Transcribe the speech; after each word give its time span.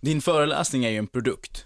Din 0.00 0.20
föreläsning 0.20 0.84
är 0.84 0.90
ju 0.90 0.96
en 0.96 1.06
produkt 1.06 1.64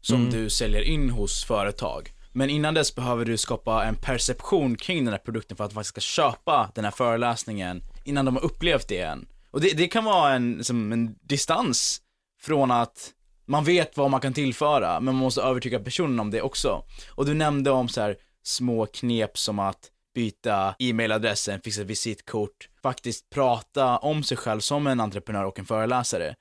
som 0.00 0.16
Mm. 0.20 0.30
du 0.32 0.50
säljer 0.50 0.82
in 0.82 1.10
hos 1.10 1.44
företag. 1.44 2.12
Men 2.32 2.50
innan 2.50 2.74
dess 2.74 2.94
behöver 2.94 3.24
du 3.24 3.36
skapa 3.36 3.84
en 3.84 3.94
perception 3.96 4.76
kring 4.76 5.04
den 5.04 5.12
här 5.14 5.18
produkten 5.18 5.56
för 5.56 5.64
att 5.64 5.70
de 5.70 5.74
faktiskt 5.74 5.88
ska 5.88 6.00
köpa 6.22 6.70
den 6.74 6.84
här 6.84 6.90
föreläsningen 6.90 7.82
innan 8.04 8.24
de 8.24 8.36
har 8.36 8.44
upplevt 8.44 8.88
det 8.88 9.00
än. 9.00 9.28
Och 9.50 9.60
det, 9.60 9.76
det 9.76 9.88
kan 9.88 10.04
vara 10.04 10.32
en, 10.34 10.64
som 10.64 10.92
en 10.92 11.14
distans 11.22 12.00
från 12.40 12.70
att 12.70 13.12
man 13.46 13.64
vet 13.64 13.96
vad 13.96 14.10
man 14.10 14.20
kan 14.20 14.32
tillföra, 14.32 15.00
men 15.00 15.04
man 15.14 15.14
måste 15.24 15.42
övertyga 15.42 15.78
personen 15.80 16.20
om 16.20 16.30
det 16.30 16.42
också. 16.42 16.82
Och 17.10 17.26
du 17.26 17.34
nämnde 17.34 17.70
om 17.70 17.88
så 17.88 18.00
här 18.00 18.16
små 18.42 18.86
knep 18.86 19.38
som 19.38 19.58
att 19.58 19.90
byta 20.14 20.74
e-mailadressen, 20.78 21.60
fixa 21.64 21.82
visitkort, 21.84 22.68
faktiskt 22.82 23.30
prata 23.30 23.98
om 23.98 24.22
sig 24.22 24.36
själv 24.36 24.60
som 24.60 24.86
en 24.86 25.00
entreprenör 25.00 25.44
och 25.44 25.58
en 25.58 25.66
föreläsare. 25.66 26.34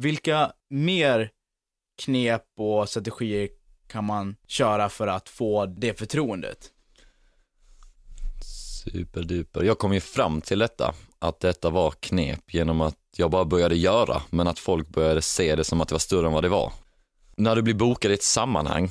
Vilka 0.00 0.52
mer 0.70 1.30
knep 2.02 2.44
och 2.56 2.88
strategier 2.88 3.48
kan 3.88 4.04
man 4.04 4.36
köra 4.46 4.88
för 4.88 5.06
att 5.06 5.28
få 5.28 5.66
det 5.66 5.98
förtroendet? 5.98 6.70
Superduper. 8.84 9.62
Jag 9.62 9.78
kom 9.78 9.92
ju 9.92 10.00
fram 10.00 10.40
till 10.40 10.58
detta, 10.58 10.94
att 11.18 11.40
detta 11.40 11.70
var 11.70 11.90
knep 11.90 12.54
genom 12.54 12.80
att 12.80 12.96
jag 13.16 13.30
bara 13.30 13.44
började 13.44 13.76
göra, 13.76 14.22
men 14.30 14.48
att 14.48 14.58
folk 14.58 14.88
började 14.88 15.22
se 15.22 15.56
det 15.56 15.64
som 15.64 15.80
att 15.80 15.88
det 15.88 15.94
var 15.94 15.98
större 15.98 16.26
än 16.26 16.32
vad 16.32 16.44
det 16.44 16.48
var. 16.48 16.72
När 17.36 17.56
du 17.56 17.62
blir 17.62 17.74
bokad 17.74 18.10
i 18.10 18.14
ett 18.14 18.22
sammanhang 18.22 18.90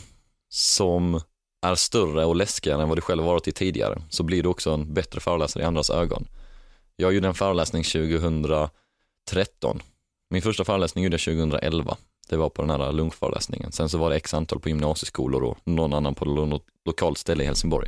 som 0.49 1.21
är 1.61 1.75
större 1.75 2.25
och 2.25 2.35
läskigare 2.35 2.81
än 2.81 2.89
vad 2.89 2.97
du 2.97 3.01
själv 3.01 3.23
varit 3.23 3.47
i 3.47 3.51
tidigare, 3.51 4.01
så 4.09 4.23
blir 4.23 4.43
du 4.43 4.49
också 4.49 4.71
en 4.71 4.93
bättre 4.93 5.19
föreläsare 5.19 5.63
i 5.63 5.65
andras 5.65 5.89
ögon. 5.89 6.27
Jag 6.95 7.13
gjorde 7.13 7.27
en 7.27 7.33
föreläsning 7.33 7.83
2013. 7.83 9.81
Min 10.31 10.41
första 10.41 10.65
föreläsning 10.65 11.03
gjorde 11.03 11.13
jag 11.13 11.21
2011. 11.21 11.97
Det 12.29 12.37
var 12.37 12.49
på 12.49 12.61
den 12.61 12.81
här 12.81 12.91
lunchföreläsningen. 12.91 13.71
Sen 13.71 13.89
så 13.89 13.97
var 13.97 14.09
det 14.09 14.15
x 14.15 14.33
antal 14.33 14.59
på 14.59 14.69
gymnasieskolor 14.69 15.43
och 15.43 15.57
någon 15.63 15.93
annan 15.93 16.15
på 16.15 16.25
något 16.25 16.65
lokalt 16.85 17.17
ställe 17.17 17.43
i 17.43 17.45
Helsingborg. 17.45 17.87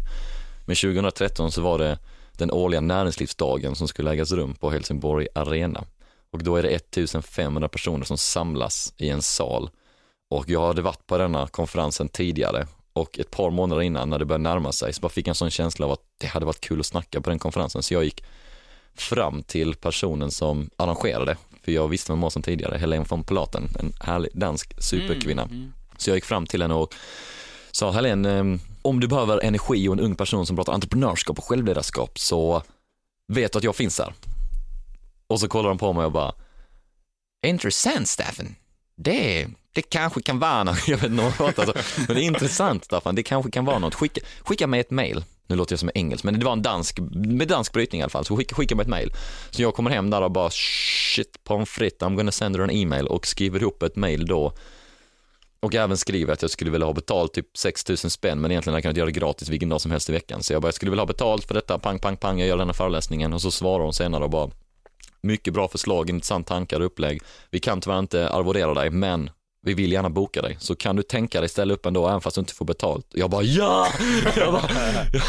Men 0.68 0.76
2013 0.76 1.52
så 1.52 1.62
var 1.62 1.80
det 1.80 2.00
den 2.32 2.52
årliga 2.52 2.82
näringslivsdagen 2.82 3.76
som 3.76 3.88
skulle 3.88 4.12
ägas 4.12 4.32
rum 4.32 4.54
på 4.54 4.70
Helsingborg 4.70 5.28
Arena. 5.36 5.84
Och 6.32 6.44
då 6.44 6.56
är 6.56 6.64
det 6.64 6.70
1500 6.70 7.68
personer 7.70 8.06
som 8.06 8.18
samlas 8.18 8.94
i 8.98 9.10
en 9.10 9.22
sal. 9.22 9.70
Och 10.30 10.50
jag 10.50 10.68
hade 10.68 10.82
varit 10.82 11.08
på 11.08 11.18
denna 11.18 11.48
konferensen 11.48 12.10
tidigare 12.10 12.68
och 12.94 13.20
ett 13.20 13.32
par 13.32 13.50
månader 13.50 13.82
innan 13.82 14.10
när 14.10 14.20
det 14.20 14.26
började 14.26 14.44
närma 14.44 14.72
sig 14.72 14.94
så 14.94 15.02
bara 15.02 15.10
fick 15.10 15.28
jag 15.28 15.32
en 15.32 15.36
sån 15.36 15.50
känsla 15.50 15.86
av 15.86 15.92
att 15.92 16.02
det 16.18 16.28
hade 16.28 16.46
varit 16.46 16.62
kul 16.62 16.80
att 16.80 16.86
snacka 16.86 17.22
på 17.22 17.30
den 17.30 17.40
konferensen. 17.40 17.84
Så 17.84 17.94
jag 17.94 18.04
gick 18.04 18.24
fram 18.96 19.44
till 19.44 19.76
personen 19.76 20.32
som 20.32 20.70
arrangerade, 20.76 21.38
för 21.62 21.72
jag 21.72 21.88
visste 21.88 22.12
vem 22.12 22.18
hon 22.18 22.22
var 22.22 22.30
sedan 22.30 22.42
tidigare, 22.42 22.78
Helene 22.78 23.06
von 23.10 23.24
Platen, 23.24 23.70
en 23.80 23.94
härlig 24.00 24.32
dansk 24.34 24.74
superkvinna. 24.84 25.50
Så 25.98 26.10
jag 26.10 26.18
gick 26.18 26.26
fram 26.26 26.46
till 26.46 26.62
henne 26.62 26.74
och 26.74 26.94
sa, 27.72 27.92
Helene, 27.92 28.40
eh, 28.40 28.46
om 28.82 29.00
du 29.00 29.08
behöver 29.08 29.44
energi 29.44 29.88
och 29.88 29.94
en 29.94 30.00
ung 30.00 30.16
person 30.16 30.46
som 30.46 30.56
pratar 30.56 30.74
entreprenörskap 30.74 31.38
och 31.38 31.46
självledarskap 31.46 32.20
så 32.20 32.64
vet 33.34 33.52
du 33.52 33.58
att 33.58 33.64
jag 33.64 33.76
finns 33.76 34.00
här. 34.00 34.14
Och 35.28 35.40
så 35.40 35.48
kollar 35.48 35.70
de 35.70 35.78
på 35.78 35.94
mig 35.94 36.06
och 36.06 36.12
bara, 36.12 36.34
intressant 37.48 38.08
Staffan, 38.08 38.56
det, 38.96 39.48
det 39.74 39.82
kanske 39.82 40.22
kan 40.22 40.40
vara 40.40 40.64
något, 40.64 40.78
jag 40.88 40.98
vet 40.98 41.12
inte 41.12 41.34
vad 41.40 41.60
alltså, 41.60 41.74
men 42.08 42.16
det 42.16 42.24
är 42.24 42.26
intressant 42.26 42.86
Staffan, 42.86 43.16
det 43.16 43.24
kanske 43.24 43.52
kan 43.52 43.66
vara 43.66 43.80
något, 43.80 43.96
skicka, 43.96 44.22
skicka 44.42 44.68
mig 44.68 44.80
ett 44.80 44.92
mail. 44.92 45.24
Nu 45.52 45.58
låter 45.58 45.74
jag 45.74 45.80
som 45.80 45.90
en 45.90 45.98
engelsk, 45.98 46.24
men 46.24 46.40
det 46.40 46.46
var 46.46 46.54
en 46.54 46.62
dansk, 46.62 47.00
med 47.12 47.48
dansk 47.48 47.74
brytning 47.74 48.00
i 48.00 48.04
alla 48.04 48.10
fall, 48.10 48.26
så 48.26 48.38
skicka, 48.38 48.56
skicka 48.56 48.76
mig 48.76 48.84
ett 48.84 48.90
mail. 48.90 49.14
Så 49.50 49.62
jag 49.62 49.74
kommer 49.74 49.90
hem 49.90 50.10
där 50.10 50.22
och 50.22 50.32
bara 50.32 50.50
shit 50.50 51.44
pommes 51.44 51.70
frites, 51.70 52.00
I'm 52.00 52.16
gonna 52.16 52.32
send 52.32 52.56
her 52.56 52.64
an 52.64 52.70
email 52.70 53.08
och 53.08 53.28
skriver 53.28 53.60
ihop 53.60 53.84
ett 53.84 53.96
mail 53.96 54.26
då 54.26 54.54
och 55.60 55.76
även 55.76 55.98
skriver 55.98 56.34
att 56.34 56.42
jag 56.42 56.52
skulle 56.52 56.72
vilja 56.72 56.86
ha 56.86 56.94
betalt 56.94 57.34
typ 57.34 57.58
6000 57.58 58.10
spänn 58.12 58.42
men 58.42 58.52
egentligen 58.52 58.74
hade 58.74 58.78
jag 58.78 58.84
kunnat 58.84 58.98
göra 58.98 59.06
det 59.06 59.12
gratis 59.12 59.50
vilken 59.50 59.70
dag 59.70 59.82
som 59.82 59.92
helst 59.92 60.10
i 60.10 60.12
veckan. 60.12 60.44
Så 60.44 60.54
jag 60.54 60.62
bara, 60.62 60.68
jag 60.68 60.74
skulle 60.74 60.92
vilja 60.92 61.02
ha 61.02 61.08
betalt 61.08 61.46
för 61.46 61.54
detta, 61.54 61.80
pang, 61.80 62.00
pang, 62.00 62.18
pang, 62.18 62.40
jag 62.40 62.48
gör 62.48 62.58
den 62.58 62.68
här 62.68 62.74
föreläsningen 62.74 63.34
och 63.34 63.42
så 63.42 63.52
svarar 63.52 63.84
hon 63.84 63.94
senare 63.94 64.24
och 64.24 64.30
bara 64.30 64.50
mycket 65.22 65.54
bra 65.54 65.68
förslag, 65.68 66.10
intressant 66.10 66.48
tankar 66.48 66.80
och 66.80 66.86
upplägg. 66.86 67.22
Vi 67.50 67.60
kan 67.60 67.82
tyvärr 67.82 68.00
inte 68.00 68.30
arvodera 68.30 68.74
dig, 68.74 68.90
men 68.90 69.30
vi 69.64 69.74
vill 69.74 69.92
gärna 69.92 70.10
boka 70.10 70.42
dig. 70.42 70.58
Så 70.60 70.76
kan 70.76 70.96
du 70.96 71.04
tänka 71.04 71.40
dig 71.40 71.50
ställa 71.50 71.74
upp 71.74 71.86
ändå, 71.86 72.08
även 72.08 72.22
fast 72.22 72.36
du 72.36 72.40
inte 72.40 72.54
får 72.54 72.66
betalt? 72.66 73.06
Jag 73.14 73.30
bara 73.30 73.44
ja! 73.44 73.88
Jag 74.38 74.54
bara, 74.54 74.70
jag 75.14 75.24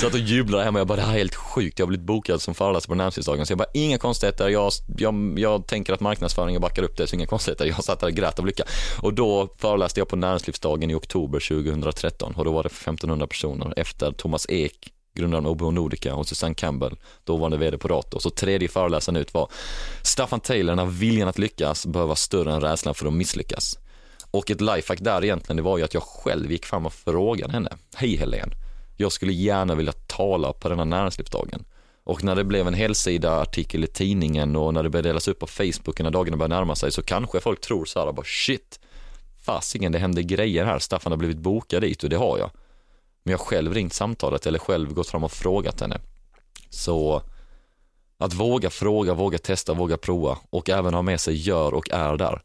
satt 0.00 0.14
och 0.14 0.20
jublade 0.20 0.64
hemma, 0.64 0.78
jag 0.78 0.86
bara 0.86 0.96
det 0.96 1.02
här 1.02 1.14
är 1.14 1.18
helt 1.18 1.34
sjukt. 1.34 1.78
Jag 1.78 1.86
har 1.86 1.88
blivit 1.88 2.06
bokad 2.06 2.42
som 2.42 2.54
föreläsare 2.54 2.88
på 2.88 2.94
näringslivsdagen. 2.94 3.46
Så 3.46 3.50
jag 3.52 3.58
bara 3.58 3.70
inga 3.74 3.98
konstigheter, 3.98 4.48
jag, 4.48 4.72
jag, 4.98 5.38
jag 5.38 5.66
tänker 5.66 5.92
att 5.92 6.00
marknadsföringen 6.00 6.60
backar 6.60 6.82
upp 6.82 6.96
det, 6.96 7.06
så 7.06 7.16
inga 7.16 7.26
konstigheter. 7.26 7.64
Jag 7.64 7.84
satt 7.84 8.00
där 8.00 8.06
och 8.06 8.12
grät 8.12 8.38
av 8.38 8.46
lycka. 8.46 8.64
Och 9.02 9.14
då 9.14 9.54
föreläste 9.58 10.00
jag 10.00 10.08
på 10.08 10.16
näringslivsdagen 10.16 10.90
i 10.90 10.94
oktober 10.94 11.40
2013 11.40 12.34
och 12.36 12.44
då 12.44 12.52
var 12.52 12.62
det 12.62 12.66
1500 12.66 13.26
personer 13.26 13.74
efter 13.76 14.12
Thomas 14.12 14.46
Ek 14.48 14.92
grundaren 15.18 15.46
av 15.46 15.52
OBH 15.52 15.74
Nordica 15.74 16.14
och 16.14 16.26
Susanne 16.26 16.54
Campbell, 16.54 16.96
dåvarande 17.24 17.56
vd 17.56 17.78
på 17.78 17.88
Rato. 17.88 18.20
Så 18.20 18.30
tredje 18.30 18.68
föreläsaren 18.68 19.16
ut 19.16 19.34
var 19.34 19.50
Staffan 20.02 20.40
Taylor, 20.40 20.74
när 20.74 20.86
viljan 20.86 21.28
att 21.28 21.38
lyckas 21.38 21.86
behöver 21.86 22.08
vara 22.08 22.16
större 22.16 22.52
än 22.52 22.60
rädslan 22.60 22.94
för 22.94 23.06
att 23.06 23.12
misslyckas. 23.12 23.78
Och 24.30 24.50
ett 24.50 24.60
lifehack 24.60 25.00
där 25.00 25.24
egentligen, 25.24 25.56
det 25.56 25.62
var 25.62 25.78
ju 25.78 25.84
att 25.84 25.94
jag 25.94 26.02
själv 26.02 26.52
gick 26.52 26.66
fram 26.66 26.86
och 26.86 26.92
frågade 26.92 27.52
henne, 27.52 27.70
hej 27.94 28.16
Helene, 28.16 28.52
jag 28.96 29.12
skulle 29.12 29.32
gärna 29.32 29.74
vilja 29.74 29.92
tala 29.92 30.52
på 30.52 30.68
den 30.68 30.78
här 30.78 30.84
näringslivsdagen. 30.84 31.64
Och 32.04 32.24
när 32.24 32.34
det 32.36 32.44
blev 32.44 32.68
en 32.68 32.74
helsida 32.74 33.40
artikel 33.40 33.84
i 33.84 33.86
tidningen 33.86 34.56
och 34.56 34.74
när 34.74 34.82
det 34.82 34.90
började 34.90 35.08
delas 35.08 35.28
upp 35.28 35.38
på 35.38 35.46
Facebook 35.46 36.00
när 36.00 36.10
dagarna 36.10 36.36
började 36.36 36.54
närma 36.54 36.76
sig 36.76 36.92
så 36.92 37.02
kanske 37.02 37.40
folk 37.40 37.60
tror 37.60 37.84
så 37.84 38.04
här 38.04 38.12
bara 38.12 38.26
shit, 38.26 38.80
fasiken 39.44 39.92
det 39.92 39.98
händer 39.98 40.22
grejer 40.22 40.64
här, 40.64 40.78
Staffan 40.78 41.12
har 41.12 41.16
blivit 41.16 41.38
bokad 41.38 41.82
dit 41.82 42.04
och 42.04 42.10
det 42.10 42.16
har 42.16 42.38
jag. 42.38 42.50
Men 43.28 43.32
jag 43.32 43.38
har 43.38 43.44
själv 43.44 43.74
ringt 43.74 43.92
samtalet 43.92 44.46
eller 44.46 44.58
själv 44.58 44.94
gått 44.94 45.08
fram 45.08 45.24
och 45.24 45.32
frågat 45.32 45.80
henne. 45.80 46.00
Så 46.70 47.22
att 48.18 48.34
våga 48.34 48.70
fråga, 48.70 49.14
våga 49.14 49.38
testa, 49.38 49.74
våga 49.74 49.96
prova 49.96 50.38
och 50.50 50.70
även 50.70 50.94
ha 50.94 51.02
med 51.02 51.20
sig 51.20 51.34
gör 51.34 51.74
och 51.74 51.90
är 51.90 52.16
där. 52.16 52.42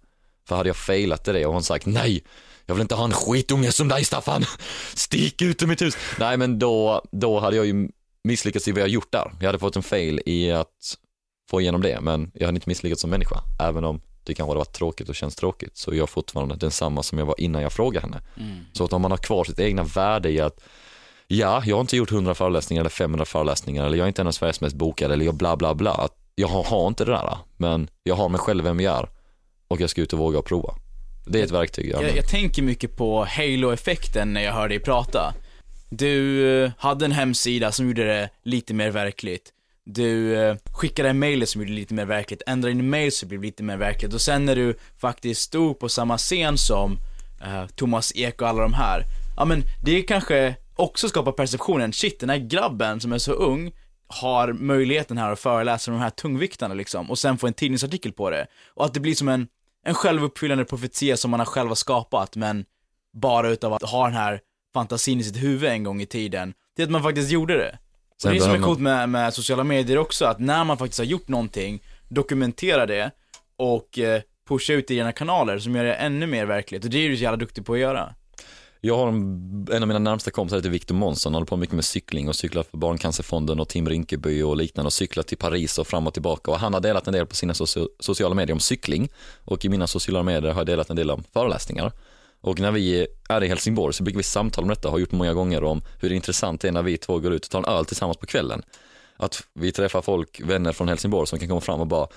För 0.48 0.56
hade 0.56 0.70
jag 0.70 0.76
failat 0.76 1.28
i 1.28 1.32
det 1.32 1.46
och 1.46 1.54
hon 1.54 1.64
sagt 1.64 1.86
nej, 1.86 2.24
jag 2.66 2.76
vill 2.76 2.82
inte 2.82 2.96
ha 2.96 3.04
en 3.04 3.12
skitunge 3.12 3.72
som 3.72 3.88
dig 3.88 4.06
Staffan, 4.06 4.46
stick 4.94 5.42
ut 5.42 5.64
ur 5.64 5.68
mitt 5.68 5.82
hus. 5.82 5.98
Nej 6.20 6.38
men 6.38 6.60
då, 6.60 7.02
då 7.12 7.40
hade 7.40 7.56
jag 7.56 7.66
ju 7.66 7.90
misslyckats 8.24 8.68
i 8.68 8.72
vad 8.72 8.82
jag 8.82 8.90
gjort 8.90 9.12
där. 9.12 9.32
Jag 9.40 9.46
hade 9.46 9.60
fått 9.60 9.76
en 9.76 9.84
fail 9.84 10.22
i 10.26 10.52
att 10.52 10.98
få 11.50 11.62
igenom 11.62 11.82
det, 11.82 12.02
men 12.02 12.32
jag 12.34 12.46
hade 12.46 12.56
inte 12.56 12.70
misslyckats 12.70 13.02
som 13.02 13.10
människa. 13.10 13.42
Även 13.60 13.84
om 13.84 14.02
det 14.24 14.34
kanske 14.34 14.50
hade 14.50 14.58
varit 14.58 14.74
tråkigt 14.74 15.10
och 15.10 15.16
känns 15.16 15.36
tråkigt 15.36 15.78
så 15.78 15.92
är 15.92 15.96
jag 15.96 16.10
fortfarande 16.10 16.56
densamma 16.56 17.04
som 17.04 17.18
jag 17.18 17.26
var 17.26 17.36
innan 17.42 17.62
jag 17.62 17.74
frågade 17.74 18.06
henne. 18.06 18.22
Så 18.74 18.84
att 18.84 18.94
om 18.94 19.02
man 19.02 19.12
har 19.12 19.18
kvar 19.18 19.44
sitt 19.44 19.60
egna 19.60 19.84
värde 19.84 20.30
i 20.30 20.42
att 20.42 20.60
ja, 21.28 21.64
jag 21.66 21.76
har 21.76 21.82
inte 21.82 21.98
gjort 21.98 22.12
100 22.12 22.36
föreläsningar 22.36 22.82
eller 22.82 22.90
500 22.90 23.26
föreläsningar 23.26 23.86
eller 23.86 23.98
jag 23.98 24.04
är 24.04 24.08
inte 24.08 24.22
en 24.22 24.28
av 24.28 24.32
Sveriges 24.32 24.62
mest 24.62 24.76
bokade 24.76 25.14
eller 25.14 25.26
jag 25.26 25.36
bla 25.36 25.56
bla 25.56 25.74
bla. 25.74 25.92
Att 25.92 26.18
jag 26.36 26.48
har, 26.48 26.64
har 26.64 26.88
inte 26.88 27.06
det 27.06 27.12
där, 27.12 27.38
men 27.58 27.90
jag 28.04 28.16
har 28.16 28.30
mig 28.30 28.40
själv 28.40 28.64
vem 28.64 28.80
jag 28.80 28.98
är 28.98 29.10
och 29.68 29.82
jag 29.82 29.90
ska 29.90 30.02
ut 30.02 30.14
och 30.14 30.20
våga 30.20 30.40
och 30.40 30.46
prova. 30.46 30.76
Det 31.26 31.40
är 31.40 31.44
ett 31.44 31.52
verktyg 31.52 31.90
jag 31.90 32.04
Jag, 32.04 32.18
jag 32.18 32.30
tänker 32.30 32.62
mycket 32.62 32.98
på 32.98 33.26
halo-effekten 33.26 34.34
när 34.34 34.42
jag 34.42 34.54
hör 34.54 34.70
dig 34.70 34.80
prata. 34.80 35.34
Du 35.90 36.48
eh, 36.64 36.72
hade 36.78 37.06
en 37.06 37.12
hemsida 37.12 37.72
som 37.72 37.88
gjorde 37.88 38.04
det 38.04 38.30
lite 38.44 38.74
mer 38.74 38.90
verkligt. 38.90 39.54
Du 39.86 40.36
eh, 40.36 40.56
skickade 40.74 41.10
en 41.10 41.20
mail 41.20 41.48
som 41.48 41.62
gjorde 41.62 41.72
det 41.72 41.76
lite 41.76 41.94
mer 41.94 42.06
verkligt, 42.06 42.42
ändrade 42.48 42.76
din 42.76 42.90
mail 42.90 43.12
så 43.12 43.26
det 43.26 43.30
blev 43.30 43.42
lite 43.42 43.64
mer 43.64 43.78
verkligt. 43.78 44.14
Och 44.14 44.22
sen 44.22 44.46
när 44.46 44.56
du 44.56 44.78
faktiskt 44.98 45.42
stod 45.42 45.80
på 45.80 45.90
samma 45.90 46.18
scen 46.18 46.58
som 46.58 46.98
eh, 47.42 47.66
Thomas 47.76 48.12
Ek 48.16 48.42
och 48.42 48.48
alla 48.48 48.62
de 48.62 48.74
här, 48.74 49.06
ja 49.38 49.46
men 49.46 49.64
det 49.84 50.02
kanske 50.02 50.56
också 50.76 51.10
skapar 51.10 51.32
perceptionen, 51.32 51.94
shit 51.94 52.20
den 52.20 52.30
här 52.30 52.38
grabben 52.38 53.00
som 53.00 53.14
är 53.14 53.18
så 53.18 53.32
ung 53.32 53.72
har 54.08 54.54
möjligheten 54.54 55.18
här 55.18 55.32
att 55.32 55.40
föreläsa 55.40 55.92
de 55.92 56.00
här 56.00 56.10
tungviktarna 56.10 56.74
liksom, 56.74 57.12
och 57.12 57.20
sen 57.20 57.38
få 57.38 57.48
en 57.48 57.54
tidningsartikel 57.54 58.12
på 58.12 58.30
det. 58.30 58.48
Och 58.74 58.86
att 58.86 58.94
det 58.94 59.00
blir 59.00 59.16
som 59.16 59.30
en, 59.30 59.48
en 59.86 59.94
självuppfyllande 59.94 60.66
profetia 60.66 61.18
som 61.18 61.32
man 61.32 61.40
har 61.40 61.48
själv 61.48 61.74
skapat, 61.74 62.36
men 62.36 62.66
bara 63.14 63.50
utav 63.50 63.74
att 63.74 63.84
ha 63.84 64.06
den 64.06 64.16
här 64.16 64.40
fantasin 64.74 65.20
i 65.20 65.24
sitt 65.24 65.44
huvud 65.44 65.70
en 65.70 65.84
gång 65.84 66.02
i 66.02 66.06
tiden, 66.06 66.54
till 66.76 66.86
att 66.86 66.92
man 66.92 67.04
faktiskt 67.04 67.32
gjorde 67.32 67.58
det. 67.58 67.78
Och 68.24 68.30
Sen 68.30 68.32
det 68.32 68.38
är 68.38 68.54
som 68.54 68.64
är 68.64 68.66
coolt 68.66 68.80
med, 68.80 69.10
med 69.10 69.34
sociala 69.34 69.64
medier 69.64 69.98
också, 69.98 70.26
att 70.26 70.40
när 70.40 70.64
man 70.64 70.78
faktiskt 70.78 71.00
har 71.00 71.06
gjort 71.06 71.28
någonting, 71.28 71.82
dokumentera 72.10 72.86
det 72.86 73.12
och 73.58 74.00
eh, 74.00 74.22
pusha 74.48 74.74
ut 74.74 74.88
det 74.88 74.94
i 74.94 74.98
dina 74.98 75.12
kanaler 75.12 75.60
som 75.60 75.76
gör 75.76 75.84
det 75.84 75.94
ännu 75.94 76.28
mer 76.28 76.46
verkligt. 76.46 76.84
Och 76.84 76.90
det 76.90 76.98
är 77.06 77.10
du 77.10 77.18
så 77.18 77.24
jävla 77.24 77.38
duktig 77.38 77.66
på 77.66 77.74
att 77.74 77.80
göra. 77.80 78.16
Jag 78.82 78.98
har 78.98 79.08
en, 79.08 79.68
en 79.72 79.82
av 79.82 79.88
mina 79.88 80.00
närmsta 80.00 80.32
kompisar 80.32 80.58
heter 80.58 80.70
Victor 80.70 80.96
Månsson, 80.96 81.34
håller 81.34 81.46
på 81.46 81.58
mycket 81.58 81.76
med 81.76 81.86
cykling 81.86 82.28
och 82.28 82.36
cyklar 82.36 82.64
för 82.64 82.78
Barncancerfonden 82.78 83.60
och 83.60 83.70
Tim 83.70 83.90
Rinkeby 83.90 84.42
och 84.42 84.58
liknande 84.58 84.88
och 84.88 84.94
cyklar 84.94 85.24
till 85.24 85.38
Paris 85.38 85.78
och 85.78 85.88
fram 85.88 86.08
och 86.08 86.14
tillbaka 86.14 86.52
och 86.52 86.60
han 86.60 86.74
har 86.74 86.82
delat 86.82 87.08
en 87.08 87.14
del 87.14 87.26
på 87.26 87.36
sina 87.36 87.54
socio- 87.54 87.88
sociala 88.00 88.36
medier 88.36 88.54
om 88.54 88.60
cykling 88.60 89.10
och 89.46 89.66
i 89.66 89.70
mina 89.70 89.88
sociala 89.88 90.24
medier 90.24 90.52
har 90.52 90.60
jag 90.60 90.66
delat 90.66 90.90
en 90.90 90.96
del 90.96 91.12
om 91.12 91.24
föreläsningar. 91.34 91.92
Och 92.44 92.60
när 92.60 92.72
vi 92.72 93.08
är 93.30 93.44
i 93.44 93.48
Helsingborg 93.48 93.94
så 93.94 94.04
brukar 94.04 94.18
vi 94.18 94.24
samtala 94.24 94.66
om 94.66 94.70
detta, 94.70 94.90
har 94.90 95.00
gjort 95.00 95.12
många 95.12 95.34
gånger 95.34 95.64
om 95.64 95.82
hur 96.00 96.12
intressant 96.12 96.62
det 96.62 96.68
är 96.68 96.72
när 96.72 96.84
vi 96.84 96.98
två 96.98 97.20
går 97.20 97.34
ut 97.34 97.46
och 97.46 97.52
tar 97.52 97.60
en 97.60 97.66
öl 97.66 97.86
tillsammans 97.86 98.18
på 98.18 98.26
kvällen. 98.26 98.62
Att 99.18 99.44
vi 99.54 99.72
träffar 99.72 100.02
folk, 100.02 100.42
vänner 100.44 100.72
från 100.72 100.88
Helsingborg 100.88 101.28
som 101.28 101.40
kan 101.40 101.48
komma 101.48 101.62
fram 101.62 101.80
och 101.80 101.88
bara 101.88 102.08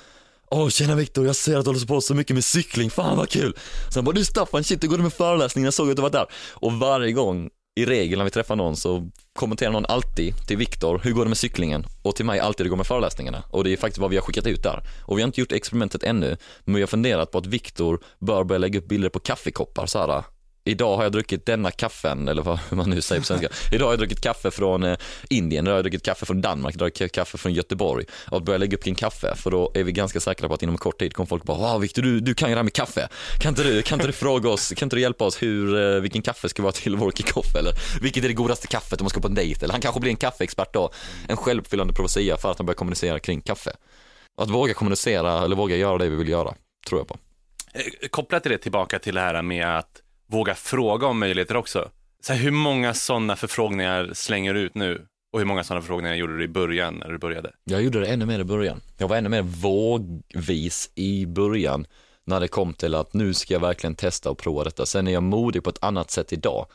Åh 0.50 0.68
tjena 0.68 0.94
Viktor, 0.94 1.26
jag 1.26 1.36
ser 1.36 1.56
att 1.56 1.64
du 1.64 1.68
håller 1.68 1.86
på 1.86 2.00
så 2.00 2.14
mycket 2.14 2.34
med 2.34 2.44
cykling, 2.44 2.90
fan 2.90 3.16
vad 3.16 3.28
kul. 3.28 3.56
Sen 3.94 4.04
bara, 4.04 4.12
du 4.12 4.24
Staffan, 4.24 4.64
shit 4.64 4.80
du 4.80 4.88
går 4.88 4.98
med 4.98 5.12
föreläsningen, 5.12 5.64
jag 5.64 5.74
såg 5.74 5.90
att 5.90 5.96
du 5.96 6.02
var 6.02 6.10
där. 6.10 6.26
Och 6.52 6.72
varje 6.72 7.12
gång, 7.12 7.50
i 7.76 7.86
regel 7.86 8.18
när 8.18 8.24
vi 8.24 8.30
träffar 8.30 8.56
någon 8.56 8.76
så 8.76 9.10
kommenterar 9.32 9.70
någon 9.70 9.86
alltid 9.86 10.46
till 10.46 10.56
Viktor, 10.56 11.00
hur 11.04 11.12
går 11.12 11.24
det 11.24 11.28
med 11.28 11.38
cyklingen? 11.38 11.86
Och 12.02 12.16
till 12.16 12.24
mig 12.24 12.40
alltid, 12.40 12.58
hur 12.58 12.64
det 12.64 12.70
går 12.70 12.76
med 12.76 12.86
föreläsningarna. 12.86 13.42
Och 13.50 13.64
det 13.64 13.72
är 13.72 13.76
faktiskt 13.76 13.98
vad 13.98 14.10
vi 14.10 14.16
har 14.16 14.22
skickat 14.22 14.46
ut 14.46 14.62
där. 14.62 14.82
Och 15.02 15.18
vi 15.18 15.22
har 15.22 15.26
inte 15.26 15.40
gjort 15.40 15.52
experimentet 15.52 16.02
ännu, 16.02 16.36
men 16.64 16.74
vi 16.74 16.80
har 16.82 16.86
funderat 16.86 17.30
på 17.30 17.38
att 17.38 17.46
Viktor 17.46 18.00
bör 18.18 18.44
börja 18.44 18.58
lägga 18.58 18.78
upp 18.78 18.88
bilder 18.88 19.08
på 19.08 19.18
kaffekoppar 19.18 19.86
så 19.86 19.98
här 19.98 20.24
Idag 20.66 20.96
har 20.96 21.02
jag 21.02 21.12
druckit 21.12 21.46
denna 21.46 21.70
kaffen, 21.70 22.28
eller 22.28 22.42
vad 22.42 22.58
man 22.70 22.90
nu 22.90 23.00
säger 23.00 23.20
på 23.20 23.26
svenska. 23.26 23.48
Idag 23.72 23.86
har 23.86 23.92
jag 23.92 23.98
druckit 23.98 24.20
kaffe 24.20 24.50
från 24.50 24.84
eh, 24.84 24.96
Indien, 25.30 25.64
idag 25.64 25.72
har 25.72 25.78
jag 25.78 25.84
druckit 25.84 26.02
kaffe 26.02 26.26
från 26.26 26.40
Danmark, 26.40 26.74
idag 26.74 26.84
har 26.84 26.88
jag 26.88 26.98
druckit 26.98 27.12
kaffe 27.12 27.38
från 27.38 27.52
Göteborg. 27.52 28.04
Och 28.30 28.36
att 28.36 28.44
börja 28.44 28.58
lägga 28.58 28.76
upp 28.76 28.84
kring 28.84 28.94
kaffe, 28.94 29.34
för 29.36 29.50
då 29.50 29.72
är 29.74 29.84
vi 29.84 29.92
ganska 29.92 30.20
säkra 30.20 30.48
på 30.48 30.54
att 30.54 30.62
inom 30.62 30.78
kort 30.78 30.98
tid 30.98 31.14
kommer 31.14 31.26
folk 31.26 31.44
bara, 31.44 31.58
wow 31.58 31.80
Victor, 31.80 32.02
du, 32.02 32.20
du 32.20 32.34
kan 32.34 32.48
ju 32.48 32.54
det 32.54 32.58
här 32.58 32.62
med 32.62 32.72
kaffe. 32.72 33.08
Kan 33.40 33.48
inte 33.48 33.62
du, 33.62 33.82
kan 33.82 33.96
inte 33.96 34.06
du 34.06 34.12
fråga 34.12 34.50
oss, 34.50 34.72
kan 34.76 34.86
inte 34.86 34.96
du 34.96 35.00
hjälpa 35.00 35.24
oss 35.24 35.42
hur, 35.42 35.94
eh, 35.94 36.00
vilken 36.00 36.22
kaffe 36.22 36.48
ska 36.48 36.62
vara 36.62 36.72
till 36.72 36.96
vår 36.96 37.10
kick-off 37.10 37.54
eller 37.54 37.72
vilket 38.00 38.24
är 38.24 38.28
det 38.28 38.34
godaste 38.34 38.66
kaffet 38.66 39.00
om 39.00 39.04
man 39.04 39.10
ska 39.10 39.20
på 39.20 39.28
en 39.28 39.34
dejt 39.34 39.64
eller 39.64 39.72
han 39.72 39.80
kanske 39.80 40.00
blir 40.00 40.10
en 40.10 40.16
kaffeexpert 40.16 40.72
då. 40.72 40.90
En 41.28 41.36
självuppfyllande 41.36 41.92
profetia 41.92 42.36
för 42.36 42.50
att 42.50 42.58
han 42.58 42.66
börjar 42.66 42.76
kommunicera 42.76 43.18
kring 43.18 43.40
kaffe. 43.40 43.72
Att 44.36 44.50
våga 44.50 44.74
kommunicera 44.74 45.44
eller 45.44 45.56
våga 45.56 45.76
göra 45.76 45.98
det 45.98 46.08
vi 46.08 46.16
vill 46.16 46.28
göra, 46.28 46.54
tror 46.88 47.00
jag 47.00 47.08
på. 47.08 47.16
Eh, 47.74 48.08
kopplat 48.10 48.42
till 48.42 48.52
det 48.52 48.58
tillbaka 48.58 48.98
till 48.98 49.14
det 49.14 49.20
här 49.20 49.42
med 49.42 49.78
att 49.78 50.02
våga 50.26 50.54
fråga 50.54 51.06
om 51.06 51.18
möjligheter 51.18 51.56
också. 51.56 51.90
Så 52.22 52.32
här, 52.32 52.40
hur 52.40 52.50
många 52.50 52.94
sådana 52.94 53.36
förfrågningar 53.36 54.10
slänger 54.14 54.54
du 54.54 54.60
ut 54.60 54.74
nu? 54.74 55.06
Och 55.32 55.38
hur 55.38 55.46
många 55.46 55.64
sådana 55.64 55.80
förfrågningar 55.80 56.14
gjorde 56.14 56.36
du 56.36 56.44
i 56.44 56.48
början 56.48 56.94
när 56.94 57.08
du 57.08 57.18
började? 57.18 57.52
Jag 57.64 57.82
gjorde 57.82 58.00
det 58.00 58.06
ännu 58.06 58.26
mer 58.26 58.38
i 58.38 58.44
början. 58.44 58.80
Jag 58.98 59.08
var 59.08 59.16
ännu 59.16 59.28
mer 59.28 59.42
vågvis 59.42 60.90
i 60.94 61.26
början 61.26 61.86
när 62.24 62.40
det 62.40 62.48
kom 62.48 62.74
till 62.74 62.94
att 62.94 63.14
nu 63.14 63.34
ska 63.34 63.54
jag 63.54 63.60
verkligen 63.60 63.94
testa 63.94 64.30
och 64.30 64.38
prova 64.38 64.64
detta. 64.64 64.86
Sen 64.86 65.08
är 65.08 65.12
jag 65.12 65.22
modig 65.22 65.64
på 65.64 65.70
ett 65.70 65.84
annat 65.84 66.10
sätt 66.10 66.32
idag. 66.32 66.66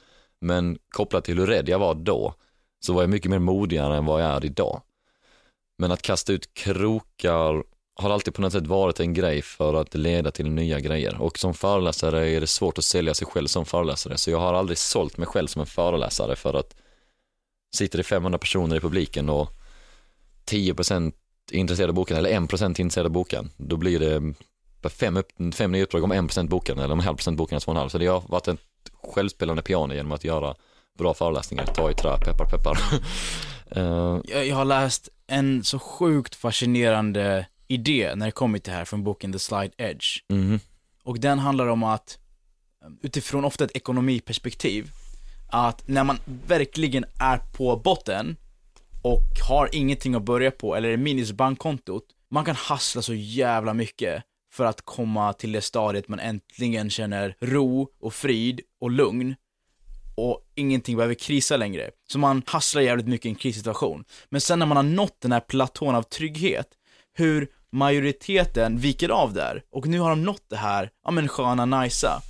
Men 0.42 0.78
kopplat 0.90 1.24
till 1.24 1.38
hur 1.38 1.48
rädd 1.48 1.70
jag 1.70 1.80
var 1.80 1.96
då 1.96 2.34
så 2.80 2.94
var 2.94 3.02
jag 3.02 3.10
mycket 3.10 3.32
mer 3.32 3.40
modigare 3.40 3.98
än 3.98 4.06
vad 4.06 4.24
jag 4.24 4.30
är 4.30 4.46
idag. 4.46 4.82
Men 5.78 5.92
att 5.92 6.02
kasta 6.02 6.34
ut 6.34 6.54
krokar 6.54 7.64
har 8.02 8.10
alltid 8.10 8.34
på 8.34 8.42
något 8.42 8.54
sätt 8.54 8.68
varit 8.68 9.00
en 9.00 9.14
grej 9.14 9.42
för 9.42 9.74
att 9.74 9.96
leda 9.96 10.32
till 10.32 10.52
nya 10.52 10.80
grejer. 10.80 11.22
Och 11.22 11.40
som 11.40 11.54
föreläsare 11.54 12.30
är 12.30 12.42
det 12.42 12.48
svårt 12.48 12.78
att 12.78 12.84
sälja 12.84 13.14
sig 13.14 13.28
själv 13.28 13.48
som 13.48 13.66
föreläsare. 13.66 14.18
Så 14.18 14.32
jag 14.32 14.40
har 14.40 14.54
aldrig 14.54 14.78
sålt 14.78 15.18
mig 15.18 15.28
själv 15.28 15.48
som 15.48 15.60
en 15.60 15.66
föreläsare 15.66 16.36
för 16.36 16.54
att 16.54 16.76
sitter 17.76 17.98
det 17.98 18.04
500 18.04 18.40
personer 18.40 18.76
i 18.76 18.80
publiken 18.80 19.30
och 19.30 19.50
10% 20.46 21.14
är 21.52 21.58
intresserade 21.58 21.92
av 21.92 21.96
boken 21.96 22.18
eller 22.18 22.30
1% 22.30 22.64
är 22.64 22.68
intresserade 22.68 23.08
av 23.08 23.14
boken 23.14 23.50
då 23.58 23.78
blir 23.78 24.00
det 24.00 24.90
fem, 24.90 25.18
upp, 25.18 25.28
fem 25.54 25.72
nya 25.72 25.84
uppdrag 25.84 26.04
om 26.04 26.14
1% 26.14 26.48
boken 26.48 26.80
eller 26.80 26.94
om 26.94 27.00
en 27.00 27.06
halv 27.06 27.16
procent 27.16 27.38
boken 27.38 27.56
är 27.56 27.60
2,5 27.60 27.90
så 27.90 27.98
det 27.98 28.08
har 28.08 28.24
varit 28.28 28.48
ett 28.48 28.60
självspelande 29.04 29.62
piano 29.62 29.94
genom 29.94 30.12
att 30.12 30.24
göra 30.24 30.56
bra 30.98 31.14
föreläsningar, 31.14 31.66
ta 31.66 31.92
i 31.92 31.94
trä, 31.94 32.18
peppar 32.18 32.46
peppar. 32.46 32.78
uh, 33.78 34.22
Jag, 34.32 34.48
jag 34.48 34.56
har 34.56 34.66
läst 34.66 35.10
en 35.28 35.64
så 35.64 35.80
sjukt 35.80 36.36
fascinerande 36.36 37.46
idé 37.72 38.16
när 38.16 38.26
det 38.26 38.32
kommer 38.32 38.60
till 38.60 38.72
det 38.72 38.78
här 38.78 38.86
från 38.86 39.04
boken 39.04 39.34
The 39.34 39.40
Slide 39.40 39.72
Edge. 39.78 40.06
mhm. 40.30 40.60
Och 41.04 41.20
den 41.20 41.40
handlar 41.40 41.68
om 41.68 41.84
att, 41.84 42.18
utifrån 43.02 43.46
ofta 43.46 43.64
ett 43.64 43.76
ekonomiperspektiv, 43.76 44.92
att 45.52 45.88
när 45.88 46.04
man 46.04 46.18
verkligen 46.48 47.06
är 47.20 47.38
på 47.38 47.76
botten 47.76 48.38
och 49.02 49.26
har 49.50 49.70
ingenting 49.72 50.16
att 50.16 50.24
börja 50.24 50.52
på, 50.52 50.76
eller 50.76 50.98
minus 50.98 51.32
bankkontot, 51.32 52.04
man 52.30 52.46
kan 52.46 52.56
hassla 52.56 53.02
så 53.02 53.14
jävla 53.14 53.74
mycket 53.74 54.24
för 54.54 54.66
att 54.66 54.82
komma 54.82 55.34
till 55.34 55.52
det 55.52 55.62
stadiet 55.62 56.08
man 56.08 56.20
äntligen 56.20 56.90
känner 56.90 57.36
ro 57.40 57.90
och 58.00 58.14
frid 58.14 58.62
och 58.80 58.92
lugn 58.92 59.36
och 60.16 60.42
ingenting 60.56 60.98
behöver 60.98 61.14
krisa 61.14 61.58
längre. 61.58 61.92
Så 62.08 62.20
man 62.20 62.44
hasslar 62.46 62.82
jävligt 62.82 63.08
mycket 63.08 63.26
i 63.26 63.30
en 63.30 63.36
krissituation. 63.36 64.04
Men 64.30 64.42
sen 64.42 64.60
när 64.60 64.66
man 64.66 64.78
har 64.78 64.84
nått 64.84 65.22
den 65.22 65.32
här 65.32 65.40
platån 65.40 65.96
av 65.96 66.04
trygghet, 66.04 66.68
hur 67.14 67.48
majoriteten 67.72 68.78
viker 68.78 69.10
av 69.10 69.34
där. 69.34 69.64
Och 69.72 69.88
nu 69.88 70.00
har 70.00 70.10
de 70.10 70.24
nått 70.24 70.46
det 70.50 70.58
här, 70.58 70.90
ja 71.06 71.12
men 71.12 71.28
sköna, 71.28 71.66
nicea. 71.66 72.22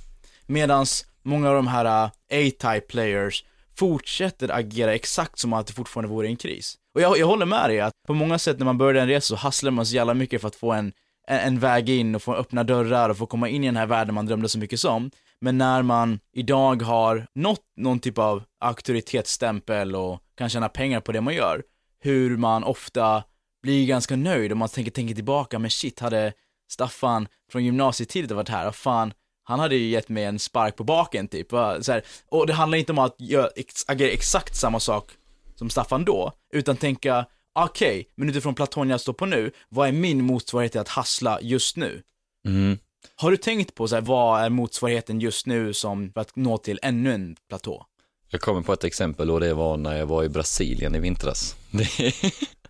Medans 0.46 1.06
många 1.22 1.48
av 1.48 1.54
de 1.54 1.66
här 1.66 1.84
äh, 1.84 2.10
A-type 2.38 2.80
players 2.80 3.44
fortsätter 3.78 4.48
agera 4.52 4.94
exakt 4.94 5.38
som 5.38 5.52
att 5.52 5.66
det 5.66 5.72
fortfarande 5.72 6.08
vore 6.14 6.28
en 6.28 6.36
kris. 6.36 6.74
Och 6.94 7.00
jag, 7.00 7.18
jag 7.18 7.26
håller 7.26 7.46
med 7.46 7.70
dig 7.70 7.80
att 7.80 7.92
på 8.06 8.14
många 8.14 8.38
sätt 8.38 8.58
när 8.58 8.64
man 8.64 8.78
börjar 8.78 9.02
en 9.02 9.08
resa 9.08 9.26
så 9.26 9.36
hasslar 9.36 9.70
man 9.70 9.86
så 9.86 9.94
jävla 9.94 10.14
mycket 10.14 10.40
för 10.40 10.48
att 10.48 10.56
få 10.56 10.72
en, 10.72 10.92
en, 11.28 11.38
en 11.38 11.58
väg 11.58 11.90
in 11.90 12.14
och 12.14 12.22
få 12.22 12.34
öppna 12.34 12.64
dörrar 12.64 13.08
och 13.08 13.16
få 13.16 13.26
komma 13.26 13.48
in 13.48 13.64
i 13.64 13.66
den 13.66 13.76
här 13.76 13.86
världen 13.86 14.14
man 14.14 14.26
drömde 14.26 14.48
så 14.48 14.58
mycket 14.58 14.80
som. 14.80 15.10
Men 15.40 15.58
när 15.58 15.82
man 15.82 16.20
idag 16.32 16.82
har 16.82 17.26
nått 17.34 17.64
någon 17.76 17.98
typ 17.98 18.18
av 18.18 18.42
auktoritetsstämpel 18.60 19.96
och 19.96 20.20
kan 20.34 20.48
tjäna 20.48 20.68
pengar 20.68 21.00
på 21.00 21.12
det 21.12 21.20
man 21.20 21.34
gör, 21.34 21.62
hur 22.00 22.36
man 22.36 22.64
ofta 22.64 23.22
blir 23.62 23.86
ganska 23.86 24.16
nöjd 24.16 24.50
och 24.50 24.58
man 24.58 24.68
tänker, 24.68 24.90
tänker 24.90 25.14
tillbaka, 25.14 25.58
men 25.58 25.70
shit, 25.70 26.00
hade 26.00 26.32
Staffan 26.70 27.28
från 27.50 27.64
gymnasietiden 27.64 28.36
varit 28.36 28.48
här, 28.48 28.64
vad 28.64 28.74
fan, 28.74 29.12
han 29.44 29.60
hade 29.60 29.76
ju 29.76 29.88
gett 29.88 30.08
mig 30.08 30.24
en 30.24 30.38
spark 30.38 30.76
på 30.76 30.84
baken 30.84 31.28
typ. 31.28 31.50
Så 31.50 31.92
här, 31.92 32.02
och 32.28 32.46
det 32.46 32.52
handlar 32.52 32.78
inte 32.78 32.92
om 32.92 32.98
att 32.98 33.16
göra, 33.18 33.48
agera 33.86 34.10
exakt 34.10 34.56
samma 34.56 34.80
sak 34.80 35.10
som 35.54 35.70
Staffan 35.70 36.04
då, 36.04 36.32
utan 36.52 36.76
tänka, 36.76 37.26
okej, 37.52 38.08
men 38.14 38.28
utifrån 38.28 38.54
platon 38.54 38.90
jag 38.90 39.00
står 39.00 39.12
på 39.12 39.26
nu, 39.26 39.50
vad 39.68 39.88
är 39.88 39.92
min 39.92 40.24
motsvarighet 40.24 40.72
till 40.72 40.80
att 40.80 40.88
hassla 40.88 41.38
just 41.42 41.76
nu? 41.76 42.02
Mm. 42.46 42.78
Har 43.16 43.30
du 43.30 43.36
tänkt 43.36 43.74
på 43.74 43.88
så 43.88 43.94
här, 43.94 44.02
vad 44.02 44.42
är 44.42 44.50
motsvarigheten 44.50 45.20
just 45.20 45.46
nu 45.46 45.74
som 45.74 46.12
för 46.12 46.20
att 46.20 46.36
nå 46.36 46.58
till 46.58 46.78
ännu 46.82 47.12
en 47.12 47.36
platå? 47.48 47.86
Jag 48.30 48.40
kommer 48.40 48.62
på 48.62 48.72
ett 48.72 48.84
exempel 48.84 49.30
och 49.30 49.40
det 49.40 49.54
var 49.54 49.76
när 49.76 49.96
jag 49.96 50.06
var 50.06 50.24
i 50.24 50.28
Brasilien 50.28 50.94
i 50.94 50.98
vintras. 50.98 51.56
Det, 51.70 51.88